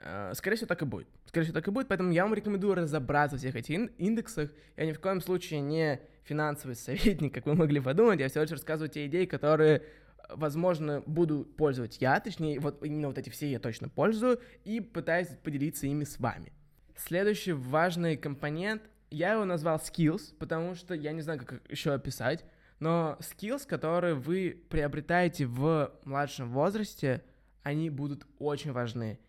Э, 0.03 0.33
скорее 0.33 0.55
всего, 0.55 0.67
так 0.67 0.81
и 0.81 0.85
будет. 0.85 1.07
Скорее 1.25 1.45
всего, 1.45 1.53
так 1.53 1.67
и 1.67 1.71
будет, 1.71 1.87
поэтому 1.87 2.11
я 2.11 2.23
вам 2.23 2.33
рекомендую 2.33 2.75
разобраться 2.75 3.35
во 3.35 3.39
всех 3.39 3.55
этих 3.55 3.91
индексах. 3.97 4.49
Я 4.75 4.85
ни 4.85 4.93
в 4.93 4.99
коем 4.99 5.21
случае 5.21 5.61
не 5.61 6.01
финансовый 6.23 6.75
советник, 6.75 7.33
как 7.33 7.45
вы 7.45 7.55
могли 7.55 7.79
подумать, 7.79 8.19
я 8.19 8.27
всего 8.27 8.41
лишь 8.41 8.51
рассказываю 8.51 8.89
те 8.89 9.05
идеи, 9.05 9.25
которые, 9.25 9.83
возможно, 10.29 11.03
буду 11.05 11.45
пользовать 11.45 12.01
я, 12.01 12.19
точнее, 12.19 12.59
вот 12.59 12.83
именно 12.83 13.07
вот 13.07 13.17
эти 13.17 13.29
все 13.29 13.51
я 13.51 13.59
точно 13.59 13.89
пользую, 13.89 14.39
и 14.65 14.81
пытаюсь 14.81 15.27
поделиться 15.43 15.85
ими 15.87 16.03
с 16.03 16.19
вами. 16.19 16.51
Следующий 16.95 17.53
важный 17.53 18.17
компонент, 18.17 18.83
я 19.11 19.33
его 19.33 19.45
назвал 19.45 19.77
skills, 19.77 20.33
потому 20.39 20.73
что 20.73 20.95
я 20.95 21.11
не 21.11 21.21
знаю, 21.21 21.39
как 21.39 21.61
еще 21.69 21.93
описать, 21.93 22.43
но 22.79 23.17
skills, 23.19 23.67
которые 23.67 24.15
вы 24.15 24.63
приобретаете 24.69 25.45
в 25.45 25.91
младшем 26.05 26.49
возрасте, 26.49 27.23
они 27.63 27.91
будут 27.91 28.25
очень 28.39 28.71
важны 28.71 29.19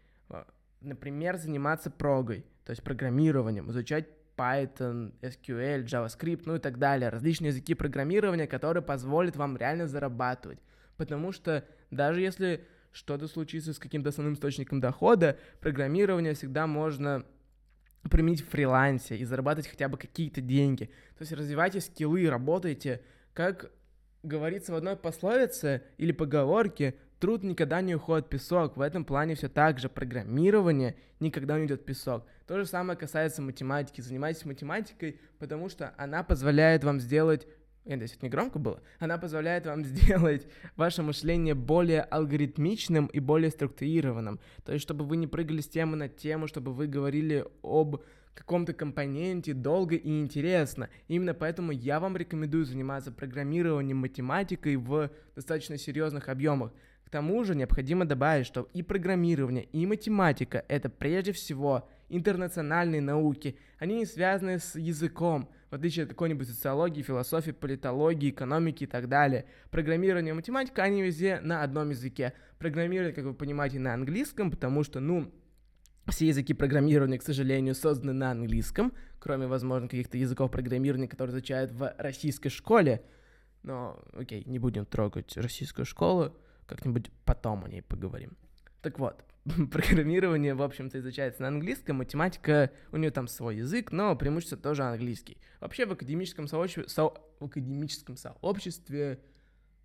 например, 0.83 1.37
заниматься 1.37 1.91
прогой, 1.91 2.45
то 2.65 2.71
есть 2.71 2.83
программированием, 2.83 3.71
изучать 3.71 4.07
Python, 4.37 5.12
SQL, 5.21 5.85
JavaScript, 5.85 6.43
ну 6.47 6.57
и 6.57 6.59
так 6.59 6.79
далее, 6.79 7.11
различные 7.11 7.49
языки 7.49 7.75
программирования, 7.75 8.47
которые 8.47 8.83
позволят 8.83 9.37
вам 9.37 9.57
реально 9.57 9.87
зарабатывать. 9.87 10.59
Потому 10.97 11.33
что 11.33 11.65
даже 11.91 12.21
если 12.21 12.65
что-то 12.93 13.27
случится 13.29 13.73
с 13.73 13.79
каким-то 13.79 14.11
основным 14.11 14.35
источником 14.35 14.81
дохода, 14.81 15.39
программирование 15.61 16.35
всегда 16.35 16.67
можно 16.67 17.25
применить 18.11 18.43
в 18.43 18.49
фрилансе 18.49 19.17
и 19.17 19.25
зарабатывать 19.25 19.69
хотя 19.69 19.89
бы 19.89 19.97
какие-то 19.97 20.41
деньги. 20.41 20.87
То 21.17 21.23
есть 21.23 21.33
развивайте 21.33 21.81
скиллы, 21.81 22.29
работайте. 22.29 23.03
Как 23.33 23.71
говорится 24.23 24.73
в 24.73 24.77
одной 24.77 24.97
пословице 24.97 25.83
или 25.99 26.12
поговорке, 26.12 26.97
Труд 27.23 27.45
никогда 27.45 27.81
не 27.83 27.95
уходит 27.95 28.26
в 28.26 28.31
песок. 28.31 28.76
В 28.76 28.81
этом 28.81 29.05
плане 29.05 29.37
все 29.37 29.49
так 29.49 29.79
же. 29.79 29.88
Программирование 29.88 30.97
никогда 31.21 31.57
не 31.57 31.67
идет 31.67 31.83
в 31.83 31.85
песок. 31.85 32.26
То 32.49 32.59
же 32.59 32.67
самое 32.67 32.99
касается 32.99 33.41
математики. 33.43 34.00
Занимайтесь 34.00 34.45
математикой, 34.45 35.21
потому 35.38 35.69
что 35.69 35.95
она 35.97 36.25
позволяет 36.25 36.83
вам 36.83 36.99
сделать 36.99 37.47
это 37.85 38.07
не 38.23 38.29
громко 38.29 38.61
было, 38.61 38.81
она 39.00 39.19
позволяет 39.19 39.67
вам 39.67 39.85
сделать 39.85 40.47
ваше 40.76 41.02
мышление 41.02 41.55
более 41.55 42.02
алгоритмичным 42.02 43.07
и 43.07 43.21
более 43.21 43.50
структурированным. 43.50 44.41
То 44.64 44.73
есть, 44.73 44.83
чтобы 44.85 45.05
вы 45.05 45.17
не 45.17 45.26
прыгали 45.29 45.61
с 45.61 45.69
темы 45.69 45.97
на 45.97 46.09
тему, 46.09 46.47
чтобы 46.49 46.73
вы 46.73 46.87
говорили 46.88 47.45
об 47.62 48.02
каком-то 48.35 48.73
компоненте 48.73 49.52
долго 49.52 49.95
и 49.95 50.21
интересно. 50.21 50.91
Именно 51.07 51.35
поэтому 51.35 51.71
я 51.71 52.00
вам 52.00 52.17
рекомендую 52.17 52.64
заниматься 52.64 53.12
программированием, 53.12 53.99
математикой 53.99 54.76
в 54.76 55.11
достаточно 55.35 55.76
серьезных 55.76 56.29
объемах 56.29 56.73
тому 57.12 57.45
же 57.45 57.54
необходимо 57.54 58.07
добавить, 58.07 58.47
что 58.47 58.69
и 58.73 58.83
программирование, 58.83 59.64
и 59.64 59.85
математика— 59.87 60.64
это 60.69 60.88
прежде 60.88 61.33
всего 61.33 61.87
интернациональные 62.09 63.02
науки. 63.02 63.59
Они 63.78 63.97
не 63.97 64.07
связаны 64.07 64.59
с 64.59 64.76
языком, 64.76 65.50
в 65.71 65.75
отличие 65.75 66.04
от 66.04 66.09
какой-нибудь 66.09 66.49
социологии, 66.49 67.02
философии, 67.02 67.50
политологии, 67.50 68.31
экономики 68.31 68.85
и 68.85 68.87
так 68.87 69.09
далее. 69.09 69.45
Программирование 69.71 70.33
и 70.33 70.35
математика, 70.35 70.83
они 70.83 71.02
везде 71.02 71.38
на 71.40 71.62
одном 71.62 71.90
языке. 71.90 72.33
Программирование, 72.59 73.14
как 73.14 73.25
вы 73.25 73.35
понимаете, 73.35 73.78
на 73.78 73.92
английском, 73.92 74.50
потому 74.50 74.83
что, 74.83 74.99
ну, 75.00 75.31
все 76.09 76.26
языки 76.26 76.54
программирования, 76.54 77.19
к 77.19 77.23
сожалению, 77.23 77.75
созданы 77.75 78.14
на 78.14 78.31
английском, 78.31 78.95
кроме, 79.19 79.47
возможно, 79.47 79.87
каких-то 79.87 80.16
языков 80.16 80.50
программирования, 80.50 81.09
которые 81.09 81.35
изучают 81.35 81.73
в 81.73 81.95
российской 81.99 82.49
школе. 82.49 83.02
Но, 83.62 84.02
окей, 84.14 84.45
не 84.47 84.59
будем 84.59 84.87
трогать 84.87 85.37
российскую 85.37 85.85
школу. 85.85 86.35
Как-нибудь 86.66 87.11
потом 87.25 87.64
о 87.64 87.69
ней 87.69 87.83
поговорим. 87.83 88.37
Так 88.81 88.99
вот, 88.99 89.25
программирование, 89.71 90.54
в 90.54 90.62
общем-то, 90.62 90.99
изучается 90.99 91.42
на 91.42 91.49
английском, 91.49 91.97
математика, 91.97 92.71
у 92.90 92.97
нее 92.97 93.11
там 93.11 93.28
свой 93.28 93.57
язык, 93.57 93.92
но 93.92 94.14
преимущество 94.16 94.59
тоже 94.59 94.83
английский. 94.85 95.38
Вообще 95.61 95.87
в 95.87 95.92
академическом, 95.92 96.49
сообществе, 96.49 96.88
со, 96.88 97.04
в 97.40 97.45
академическом 97.45 98.16
сообществе 98.16 99.21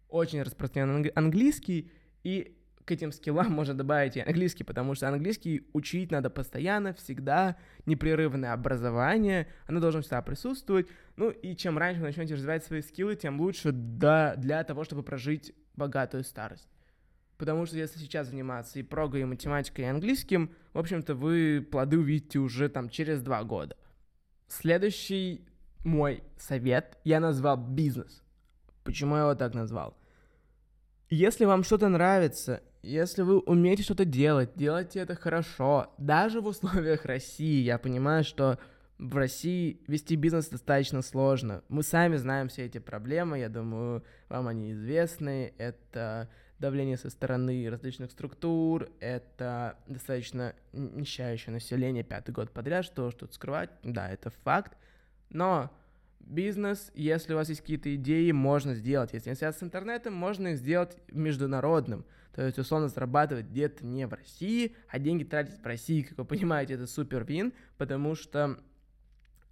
очень 0.10 0.41
распространен 0.41 1.12
английский, 1.15 1.91
и 2.24 2.56
к 2.88 2.91
этим 2.91 3.12
скиллам 3.12 3.51
можно 3.51 3.74
добавить 3.74 4.15
и 4.15 4.22
английский, 4.22 4.63
потому 4.63 4.96
что 4.96 5.10
английский 5.10 5.68
учить 5.74 6.09
надо 6.09 6.29
постоянно, 6.29 6.94
всегда, 6.94 7.57
непрерывное 7.85 8.53
образование, 8.53 9.50
оно 9.68 9.81
должно 9.81 10.00
всегда 10.00 10.22
присутствовать. 10.22 10.88
Ну 11.18 11.29
и 11.29 11.53
чем 11.57 11.77
раньше 11.77 12.00
вы 12.00 12.07
начнете 12.07 12.35
развивать 12.35 12.64
свои 12.64 12.81
скиллы, 12.81 13.18
тем 13.18 13.42
лучше 13.42 13.74
да, 13.74 14.35
для 14.38 14.64
того, 14.64 14.85
чтобы 14.85 15.03
прожить 15.03 15.53
богатую 15.75 16.24
старость. 16.24 16.70
Потому 17.38 17.66
что 17.66 17.77
если 17.77 18.00
сейчас 18.00 18.29
заниматься 18.29 18.79
и 18.79 18.83
прогой, 18.83 19.22
и 19.22 19.25
математикой, 19.25 19.83
и 19.83 19.90
английским, 19.90 20.55
в 20.72 20.79
общем-то, 20.79 21.14
вы 21.14 21.68
плоды 21.70 22.00
увидите 22.00 22.40
уже 22.40 22.70
там 22.70 22.90
через 22.90 23.22
два 23.22 23.44
года. 23.44 23.75
Следующий 24.48 25.46
мой 25.83 26.24
совет 26.38 26.98
я 27.03 27.20
назвал 27.20 27.57
бизнес. 27.57 28.24
Почему 28.85 29.16
я 29.16 29.24
его 29.24 29.35
так 29.35 29.53
назвал? 29.53 29.98
Если 31.09 31.46
вам 31.46 31.64
что-то 31.64 31.90
нравится, 31.90 32.61
если 32.87 33.21
вы 33.21 33.39
умеете 33.39 33.83
что-то 33.83 34.05
делать, 34.05 34.51
делайте 34.55 35.00
это 35.00 35.15
хорошо. 35.15 35.93
Даже 35.97 36.41
в 36.41 36.47
условиях 36.47 37.05
России, 37.05 37.61
я 37.61 37.77
понимаю, 37.77 38.23
что 38.23 38.59
в 38.97 39.15
России 39.15 39.81
вести 39.87 40.15
бизнес 40.15 40.47
достаточно 40.47 41.01
сложно. 41.01 41.63
Мы 41.69 41.83
сами 41.83 42.15
знаем 42.15 42.47
все 42.47 42.65
эти 42.65 42.79
проблемы, 42.79 43.39
я 43.39 43.50
думаю, 43.50 44.03
вам 44.29 44.47
они 44.47 44.71
известны. 44.71 45.53
Это 45.57 46.29
давление 46.59 46.97
со 46.97 47.09
стороны 47.09 47.69
различных 47.69 48.11
структур, 48.11 48.89
это 49.00 49.77
достаточно 49.87 50.55
нищающее 50.73 51.53
население 51.53 52.03
пятый 52.03 52.31
год 52.31 52.51
подряд, 52.51 52.85
что 52.85 53.11
что 53.11 53.21
тут 53.21 53.33
скрывать, 53.35 53.69
да, 53.83 54.09
это 54.09 54.31
факт. 54.43 54.75
Но 55.29 55.69
бизнес, 56.19 56.91
если 56.95 57.33
у 57.33 57.35
вас 57.35 57.50
есть 57.50 57.61
какие-то 57.61 57.93
идеи, 57.95 58.31
можно 58.31 58.73
сделать. 58.73 59.13
Если 59.13 59.29
не 59.29 59.35
связано 59.35 59.59
с 59.59 59.63
интернетом, 59.63 60.13
можно 60.13 60.47
их 60.47 60.57
сделать 60.57 60.97
международным. 61.11 62.05
То 62.37 62.45
есть, 62.45 62.59
условно, 62.59 62.87
зарабатывать 62.87 63.47
где-то 63.47 63.83
не 63.83 64.05
в 64.05 64.13
России, 64.13 64.75
а 64.89 65.00
деньги 65.00 65.23
тратить 65.23 65.59
в 65.59 65.65
России, 65.65 66.03
как 66.03 66.19
вы 66.19 66.25
понимаете, 66.25 66.75
это 66.75 66.85
супер 66.85 67.23
вин, 67.23 67.51
потому 67.79 68.13
что 68.13 68.59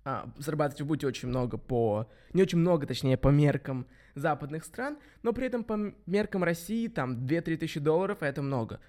а, 0.03 0.29
зарабатывать 0.37 0.81
вы 0.81 0.87
будете 0.89 1.07
очень 1.07 1.29
много 1.29 1.57
по... 1.57 2.07
Не 2.33 2.43
очень 2.43 2.59
много, 2.59 2.85
точнее, 2.85 3.17
по 3.17 3.29
меркам 3.29 3.87
западных 4.13 4.63
стран, 4.63 4.99
но 5.23 5.33
при 5.33 5.47
этом 5.47 5.63
по 5.63 5.95
меркам 6.05 6.43
России 6.43 6.87
там 6.87 7.25
2-3 7.25 7.57
тысячи 7.57 7.79
долларов 7.79 8.21
это 8.21 8.43
много. 8.43 8.79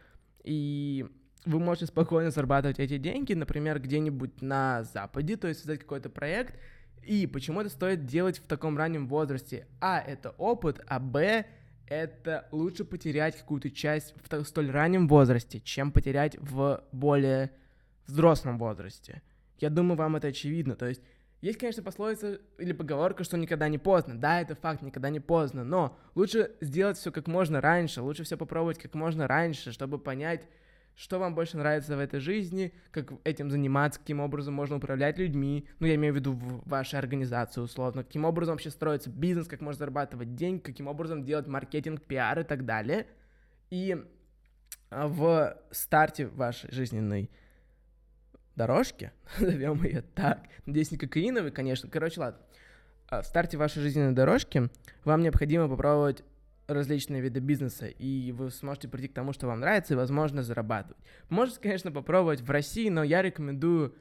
И 0.45 1.07
вы 1.47 1.59
можете 1.59 1.87
спокойно 1.87 2.31
зарабатывать 2.31 2.79
эти 2.79 2.99
деньги, 2.99 3.33
например, 3.33 3.81
где-нибудь 3.81 4.43
на 4.43 4.85
Западе, 4.85 5.39
то 5.39 5.49
есть 5.49 5.61
создать 5.61 5.81
какой-то 5.81 6.11
проект. 6.11 6.55
И 7.03 7.27
почему 7.27 7.63
это 7.63 7.71
стоит 7.71 8.05
делать 8.05 8.41
в 8.41 8.47
таком 8.47 8.77
раннем 8.77 9.09
возрасте? 9.09 9.67
А, 9.81 10.01
это 10.01 10.35
опыт, 10.37 10.83
а 10.87 11.01
Б, 11.01 11.47
это 11.89 12.49
лучше 12.53 12.85
потерять 12.85 13.37
какую-то 13.37 13.71
часть 13.71 14.15
в 14.29 14.45
столь 14.45 14.71
раннем 14.71 15.09
возрасте, 15.09 15.61
чем 15.61 15.93
потерять 15.93 16.37
в 16.39 16.85
более 16.93 17.53
взрослом 18.07 18.59
возрасте. 18.59 19.23
Я 19.59 19.71
думаю, 19.71 19.97
вам 19.97 20.17
это 20.17 20.29
очевидно. 20.29 20.77
То 20.77 20.87
есть, 20.87 21.03
есть, 21.41 21.59
конечно, 21.59 21.83
пословица 21.83 22.41
или 22.59 22.73
поговорка, 22.73 23.25
что 23.25 23.37
никогда 23.37 23.69
не 23.69 23.79
поздно. 23.79 24.19
Да, 24.19 24.41
это 24.41 24.55
факт, 24.55 24.83
никогда 24.83 25.11
не 25.11 25.21
поздно. 25.21 25.65
Но 25.65 25.99
лучше 26.15 26.53
сделать 26.61 26.99
все 26.99 27.13
как 27.13 27.27
можно 27.27 27.61
раньше, 27.61 28.03
лучше 28.03 28.25
все 28.25 28.37
попробовать 28.37 28.79
как 28.79 28.95
можно 28.95 29.27
раньше, 29.27 29.73
чтобы 29.73 29.99
понять, 29.99 30.47
что 30.97 31.19
вам 31.19 31.35
больше 31.35 31.59
нравится 31.59 31.95
в 31.95 32.01
этой 32.01 32.21
жизни, 32.21 32.73
как 32.91 33.13
этим 33.25 33.51
заниматься, 33.51 34.01
каким 34.01 34.21
образом 34.21 34.55
можно 34.55 34.77
управлять 34.77 35.19
людьми, 35.19 35.69
ну, 35.79 35.87
я 35.87 35.95
имею 35.97 36.15
в 36.15 36.17
виду 36.17 36.33
в 36.33 36.67
вашей 36.67 36.99
организации 36.99 37.61
условно, 37.61 38.03
каким 38.03 38.25
образом 38.25 38.55
вообще 38.55 38.71
строится 38.71 39.11
бизнес, 39.11 39.47
как 39.47 39.61
можно 39.61 39.79
зарабатывать 39.79 40.35
деньги, 40.35 40.61
каким 40.61 40.89
образом 40.89 41.23
делать 41.23 41.47
маркетинг, 41.47 42.03
пиар 42.03 42.41
и 42.41 42.45
так 42.45 42.65
далее. 42.65 43.07
И 43.69 44.03
а, 44.89 45.07
в 45.07 45.59
старте 45.71 46.29
вашей 46.29 46.73
жизненной 46.73 47.31
дорожки, 48.57 49.13
назовем 49.39 49.85
ее 49.85 50.01
так, 50.01 50.49
надеюсь, 50.65 50.91
не 50.91 50.97
кокаиновый, 50.97 51.51
конечно, 51.51 51.91
короче, 51.91 52.21
ладно, 52.21 52.41
а, 53.09 53.21
в 53.21 53.27
старте 53.27 53.59
вашей 53.59 53.83
жизненной 53.83 54.15
дорожки 54.15 54.71
вам 55.05 55.21
необходимо 55.21 55.69
попробовать 55.69 56.25
различные 56.67 57.23
виды 57.23 57.41
бизнеса, 57.41 57.87
и 57.87 58.33
вы 58.33 58.51
сможете 58.51 58.89
прийти 58.89 59.09
к 59.09 59.15
тому, 59.15 59.33
что 59.33 59.47
вам 59.47 59.61
нравится, 59.61 59.95
и, 59.95 59.97
возможно, 59.97 60.43
зарабатывать. 60.43 60.99
Можете, 61.29 61.61
конечно, 61.61 61.93
попробовать 61.93 62.41
в 62.41 62.51
России, 62.51 62.89
но 62.89 63.03
я 63.05 63.23
рекомендую 63.23 63.95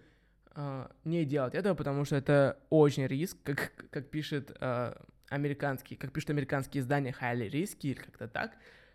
э, 0.55 0.87
не 1.03 1.25
делать 1.25 1.53
этого, 1.53 1.75
потому 1.75 2.05
что 2.05 2.15
это 2.15 2.57
очень 2.69 3.05
риск, 3.07 3.37
как, 3.43 3.71
как 3.91 4.09
пишет 4.09 4.55
э, 4.59 4.95
американский, 5.29 5.95
как 5.95 6.11
пишут 6.11 6.31
американские 6.31 6.81
издания 6.81 7.15
highly 7.19 7.49
risky, 7.49 7.89
или 7.89 7.99
как-то 7.99 8.27
так. 8.27 8.51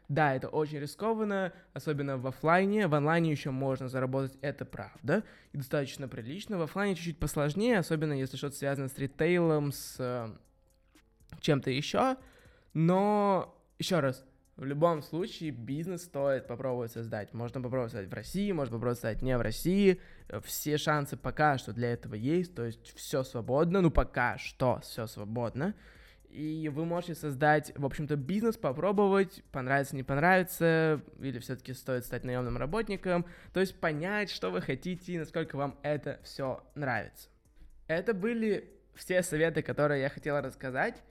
Да, 0.09 0.35
это 0.35 0.48
очень 0.48 0.80
рискованно, 0.80 1.52
особенно 1.72 2.18
в 2.18 2.26
офлайне. 2.26 2.88
В 2.88 2.94
онлайне 2.96 3.30
еще 3.30 3.52
можно 3.52 3.88
заработать, 3.88 4.37
это 4.40 4.64
правда, 4.64 5.22
и 5.52 5.59
достаточно 5.59 6.09
прилично. 6.09 6.59
В 6.59 6.62
офлайне 6.62 6.96
чуть-чуть 6.96 7.20
посложнее, 7.20 7.78
особенно 7.78 8.14
если 8.14 8.37
что-то 8.37 8.56
связано 8.56 8.88
с 8.88 8.98
ритейлом, 8.98 9.70
с 9.70 9.94
э, 10.00 10.30
чем-то 11.40 11.70
еще. 11.70 12.16
Но, 12.74 13.56
еще 13.81 14.01
раз, 14.01 14.25
В 14.61 14.64
любом 14.66 15.01
случае, 15.01 15.53
бизнес 15.53 16.03
стоит 16.03 16.47
попробовать 16.47 16.93
создать. 16.93 17.33
Можно 17.33 17.62
попробовать 17.62 17.93
создать 17.93 18.11
в 18.11 18.14
России, 18.14 18.53
можно 18.53 18.73
попробовать 18.75 18.99
создать 18.99 19.23
не 19.23 19.35
в 19.38 19.40
России. 19.40 19.99
Все 20.45 20.77
шансы 20.77 21.16
пока 21.16 21.57
что 21.57 21.73
для 21.73 21.95
этого 21.95 22.14
есть, 22.14 22.55
то 22.55 22.66
есть 22.66 22.95
все 22.95 23.23
свободно, 23.23 23.81
ну 23.81 23.90
пока 23.90 24.37
что 24.37 24.81
все 24.81 25.07
свободно. 25.07 25.75
И 26.29 26.71
вы 26.71 26.85
можете 26.85 27.14
создать, 27.14 27.73
в 27.75 27.87
общем-то, 27.87 28.16
бизнес, 28.16 28.59
попробовать, 28.59 29.43
понравится, 29.51 29.97
не 29.97 30.03
понравится, 30.03 31.01
или 31.19 31.38
все-таки 31.38 31.73
стоит 31.73 32.05
стать 32.05 32.25
наемным 32.25 32.59
работником, 32.59 33.25
то 33.55 33.61
есть 33.61 33.81
понять, 33.81 34.31
что 34.31 34.51
вы 34.51 34.61
хотите 34.61 35.14
и 35.14 35.19
насколько 35.19 35.57
вам 35.57 35.79
это 35.83 36.21
все 36.23 36.62
нравится. 36.75 37.31
Это 37.87 38.12
были 38.12 38.71
все 38.95 39.23
советы, 39.23 39.62
которые 39.62 40.03
я 40.03 40.11
хотел 40.11 40.38
рассказать. 40.38 41.03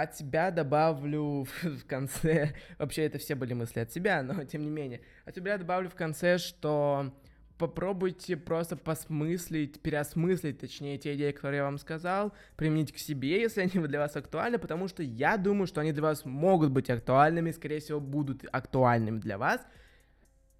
От 0.00 0.16
себя 0.16 0.50
добавлю 0.50 1.46
в 1.62 1.84
конце, 1.86 2.54
вообще 2.78 3.02
это 3.02 3.18
все 3.18 3.34
были 3.34 3.52
мысли 3.52 3.80
от 3.80 3.92
себя, 3.92 4.22
но 4.22 4.44
тем 4.44 4.62
не 4.62 4.70
менее, 4.70 5.02
от 5.26 5.34
себя 5.34 5.58
добавлю 5.58 5.90
в 5.90 5.94
конце, 5.94 6.38
что 6.38 7.12
попробуйте 7.58 8.38
просто 8.38 8.76
посмыслить, 8.76 9.82
переосмыслить, 9.82 10.58
точнее, 10.58 10.96
те 10.96 11.14
идеи, 11.16 11.32
которые 11.32 11.58
я 11.58 11.64
вам 11.64 11.76
сказал, 11.76 12.32
применить 12.56 12.92
к 12.92 12.96
себе, 12.96 13.42
если 13.42 13.60
они 13.60 13.86
для 13.86 13.98
вас 13.98 14.16
актуальны, 14.16 14.58
потому 14.58 14.88
что 14.88 15.02
я 15.02 15.36
думаю, 15.36 15.66
что 15.66 15.82
они 15.82 15.92
для 15.92 16.02
вас 16.02 16.24
могут 16.24 16.70
быть 16.70 16.88
актуальными, 16.88 17.50
скорее 17.50 17.80
всего, 17.80 18.00
будут 18.00 18.46
актуальными 18.50 19.18
для 19.18 19.36
вас, 19.36 19.60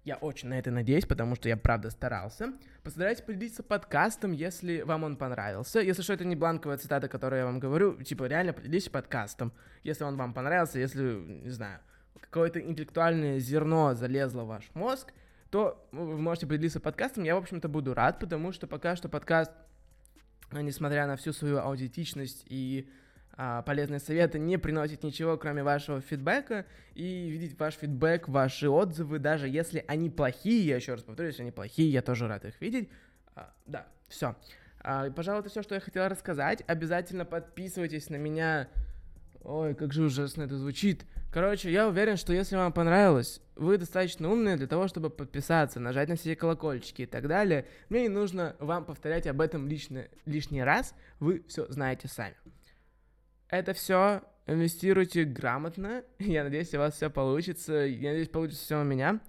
я 0.03 0.15
очень 0.15 0.49
на 0.49 0.57
это 0.57 0.71
надеюсь, 0.71 1.05
потому 1.05 1.35
что 1.35 1.47
я 1.47 1.57
правда 1.57 1.91
старался. 1.91 2.53
Постарайтесь 2.83 3.21
поделиться 3.21 3.61
подкастом, 3.61 4.31
если 4.31 4.81
вам 4.81 5.03
он 5.03 5.15
понравился. 5.15 5.79
Если 5.79 6.01
что, 6.01 6.13
это 6.13 6.25
не 6.25 6.35
бланковая 6.35 6.77
цитата, 6.77 7.07
которую 7.07 7.39
я 7.39 7.45
вам 7.45 7.59
говорю. 7.59 8.01
Типа, 8.01 8.23
реально 8.23 8.53
поделитесь 8.53 8.89
подкастом, 8.89 9.53
если 9.83 10.03
он 10.03 10.17
вам 10.17 10.33
понравился, 10.33 10.79
если, 10.79 11.13
не 11.13 11.51
знаю, 11.51 11.79
какое-то 12.19 12.59
интеллектуальное 12.59 13.39
зерно 13.39 13.93
залезло 13.93 14.43
в 14.43 14.47
ваш 14.47 14.71
мозг, 14.73 15.13
то 15.51 15.87
вы 15.91 16.17
можете 16.17 16.47
поделиться 16.47 16.79
подкастом. 16.79 17.23
Я, 17.23 17.35
в 17.35 17.39
общем-то, 17.39 17.69
буду 17.69 17.93
рад, 17.93 18.19
потому 18.19 18.53
что 18.53 18.65
пока 18.65 18.95
что 18.95 19.07
подкаст, 19.07 19.51
несмотря 20.51 21.05
на 21.05 21.15
всю 21.15 21.31
свою 21.31 21.59
аудитичность 21.59 22.43
и 22.47 22.89
а, 23.43 23.63
полезные 23.63 23.99
советы 23.99 24.37
не 24.37 24.57
приносит 24.57 25.01
ничего, 25.01 25.35
кроме 25.35 25.63
вашего 25.63 25.99
фидбэка, 25.99 26.67
и 26.93 27.27
видеть 27.27 27.59
ваш 27.59 27.73
фидбэк, 27.73 28.27
ваши 28.27 28.69
отзывы, 28.69 29.17
даже 29.17 29.49
если 29.49 29.83
они 29.87 30.11
плохие, 30.11 30.63
я 30.67 30.75
еще 30.75 30.93
раз 30.93 31.01
повторюсь, 31.01 31.31
если 31.31 31.41
они 31.41 31.51
плохие, 31.51 31.91
я 31.91 32.03
тоже 32.03 32.27
рад 32.27 32.45
их 32.45 32.61
видеть. 32.61 32.89
А, 33.33 33.51
да, 33.65 33.87
все. 34.09 34.35
А, 34.81 35.09
пожалуй, 35.09 35.39
это 35.39 35.49
все, 35.49 35.63
что 35.63 35.73
я 35.73 35.81
хотел 35.81 36.07
рассказать. 36.07 36.63
Обязательно 36.67 37.25
подписывайтесь 37.25 38.11
на 38.11 38.17
меня. 38.17 38.67
Ой, 39.43 39.73
как 39.73 39.91
же 39.91 40.03
ужасно 40.03 40.43
это 40.43 40.55
звучит. 40.55 41.07
Короче, 41.33 41.71
я 41.71 41.87
уверен, 41.87 42.17
что 42.17 42.33
если 42.33 42.57
вам 42.57 42.71
понравилось, 42.71 43.41
вы 43.55 43.79
достаточно 43.79 44.29
умные 44.29 44.55
для 44.55 44.67
того, 44.67 44.87
чтобы 44.87 45.09
подписаться, 45.09 45.79
нажать 45.79 46.09
на 46.09 46.15
все 46.15 46.35
колокольчики 46.35 47.01
и 47.01 47.07
так 47.07 47.27
далее. 47.27 47.65
Мне 47.89 48.03
не 48.03 48.09
нужно 48.09 48.55
вам 48.59 48.85
повторять 48.85 49.25
об 49.25 49.41
этом 49.41 49.67
лично, 49.67 50.05
лишний 50.27 50.61
раз, 50.61 50.93
вы 51.19 51.43
все 51.47 51.65
знаете 51.71 52.07
сами. 52.07 52.35
Это 53.51 53.73
все 53.73 54.23
инвестируйте 54.47 55.25
грамотно. 55.25 56.03
Я 56.19 56.45
надеюсь, 56.45 56.73
у 56.73 56.79
вас 56.79 56.95
все 56.95 57.09
получится. 57.09 57.73
Я 57.73 58.11
надеюсь, 58.11 58.29
получится 58.29 58.63
все 58.63 58.81
у 58.81 58.85
меня. 58.85 59.19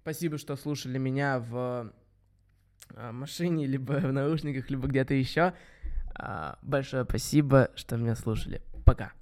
Спасибо, 0.00 0.38
что 0.38 0.56
слушали 0.56 0.98
меня 0.98 1.38
в 1.38 1.92
а, 2.96 3.12
машине, 3.12 3.66
либо 3.68 3.92
в 3.92 4.12
наушниках, 4.12 4.70
либо 4.70 4.88
где-то 4.88 5.14
еще. 5.14 5.54
А, 6.16 6.58
большое 6.62 7.04
спасибо, 7.04 7.70
что 7.76 7.96
меня 7.96 8.16
слушали. 8.16 8.60
Пока. 8.84 9.12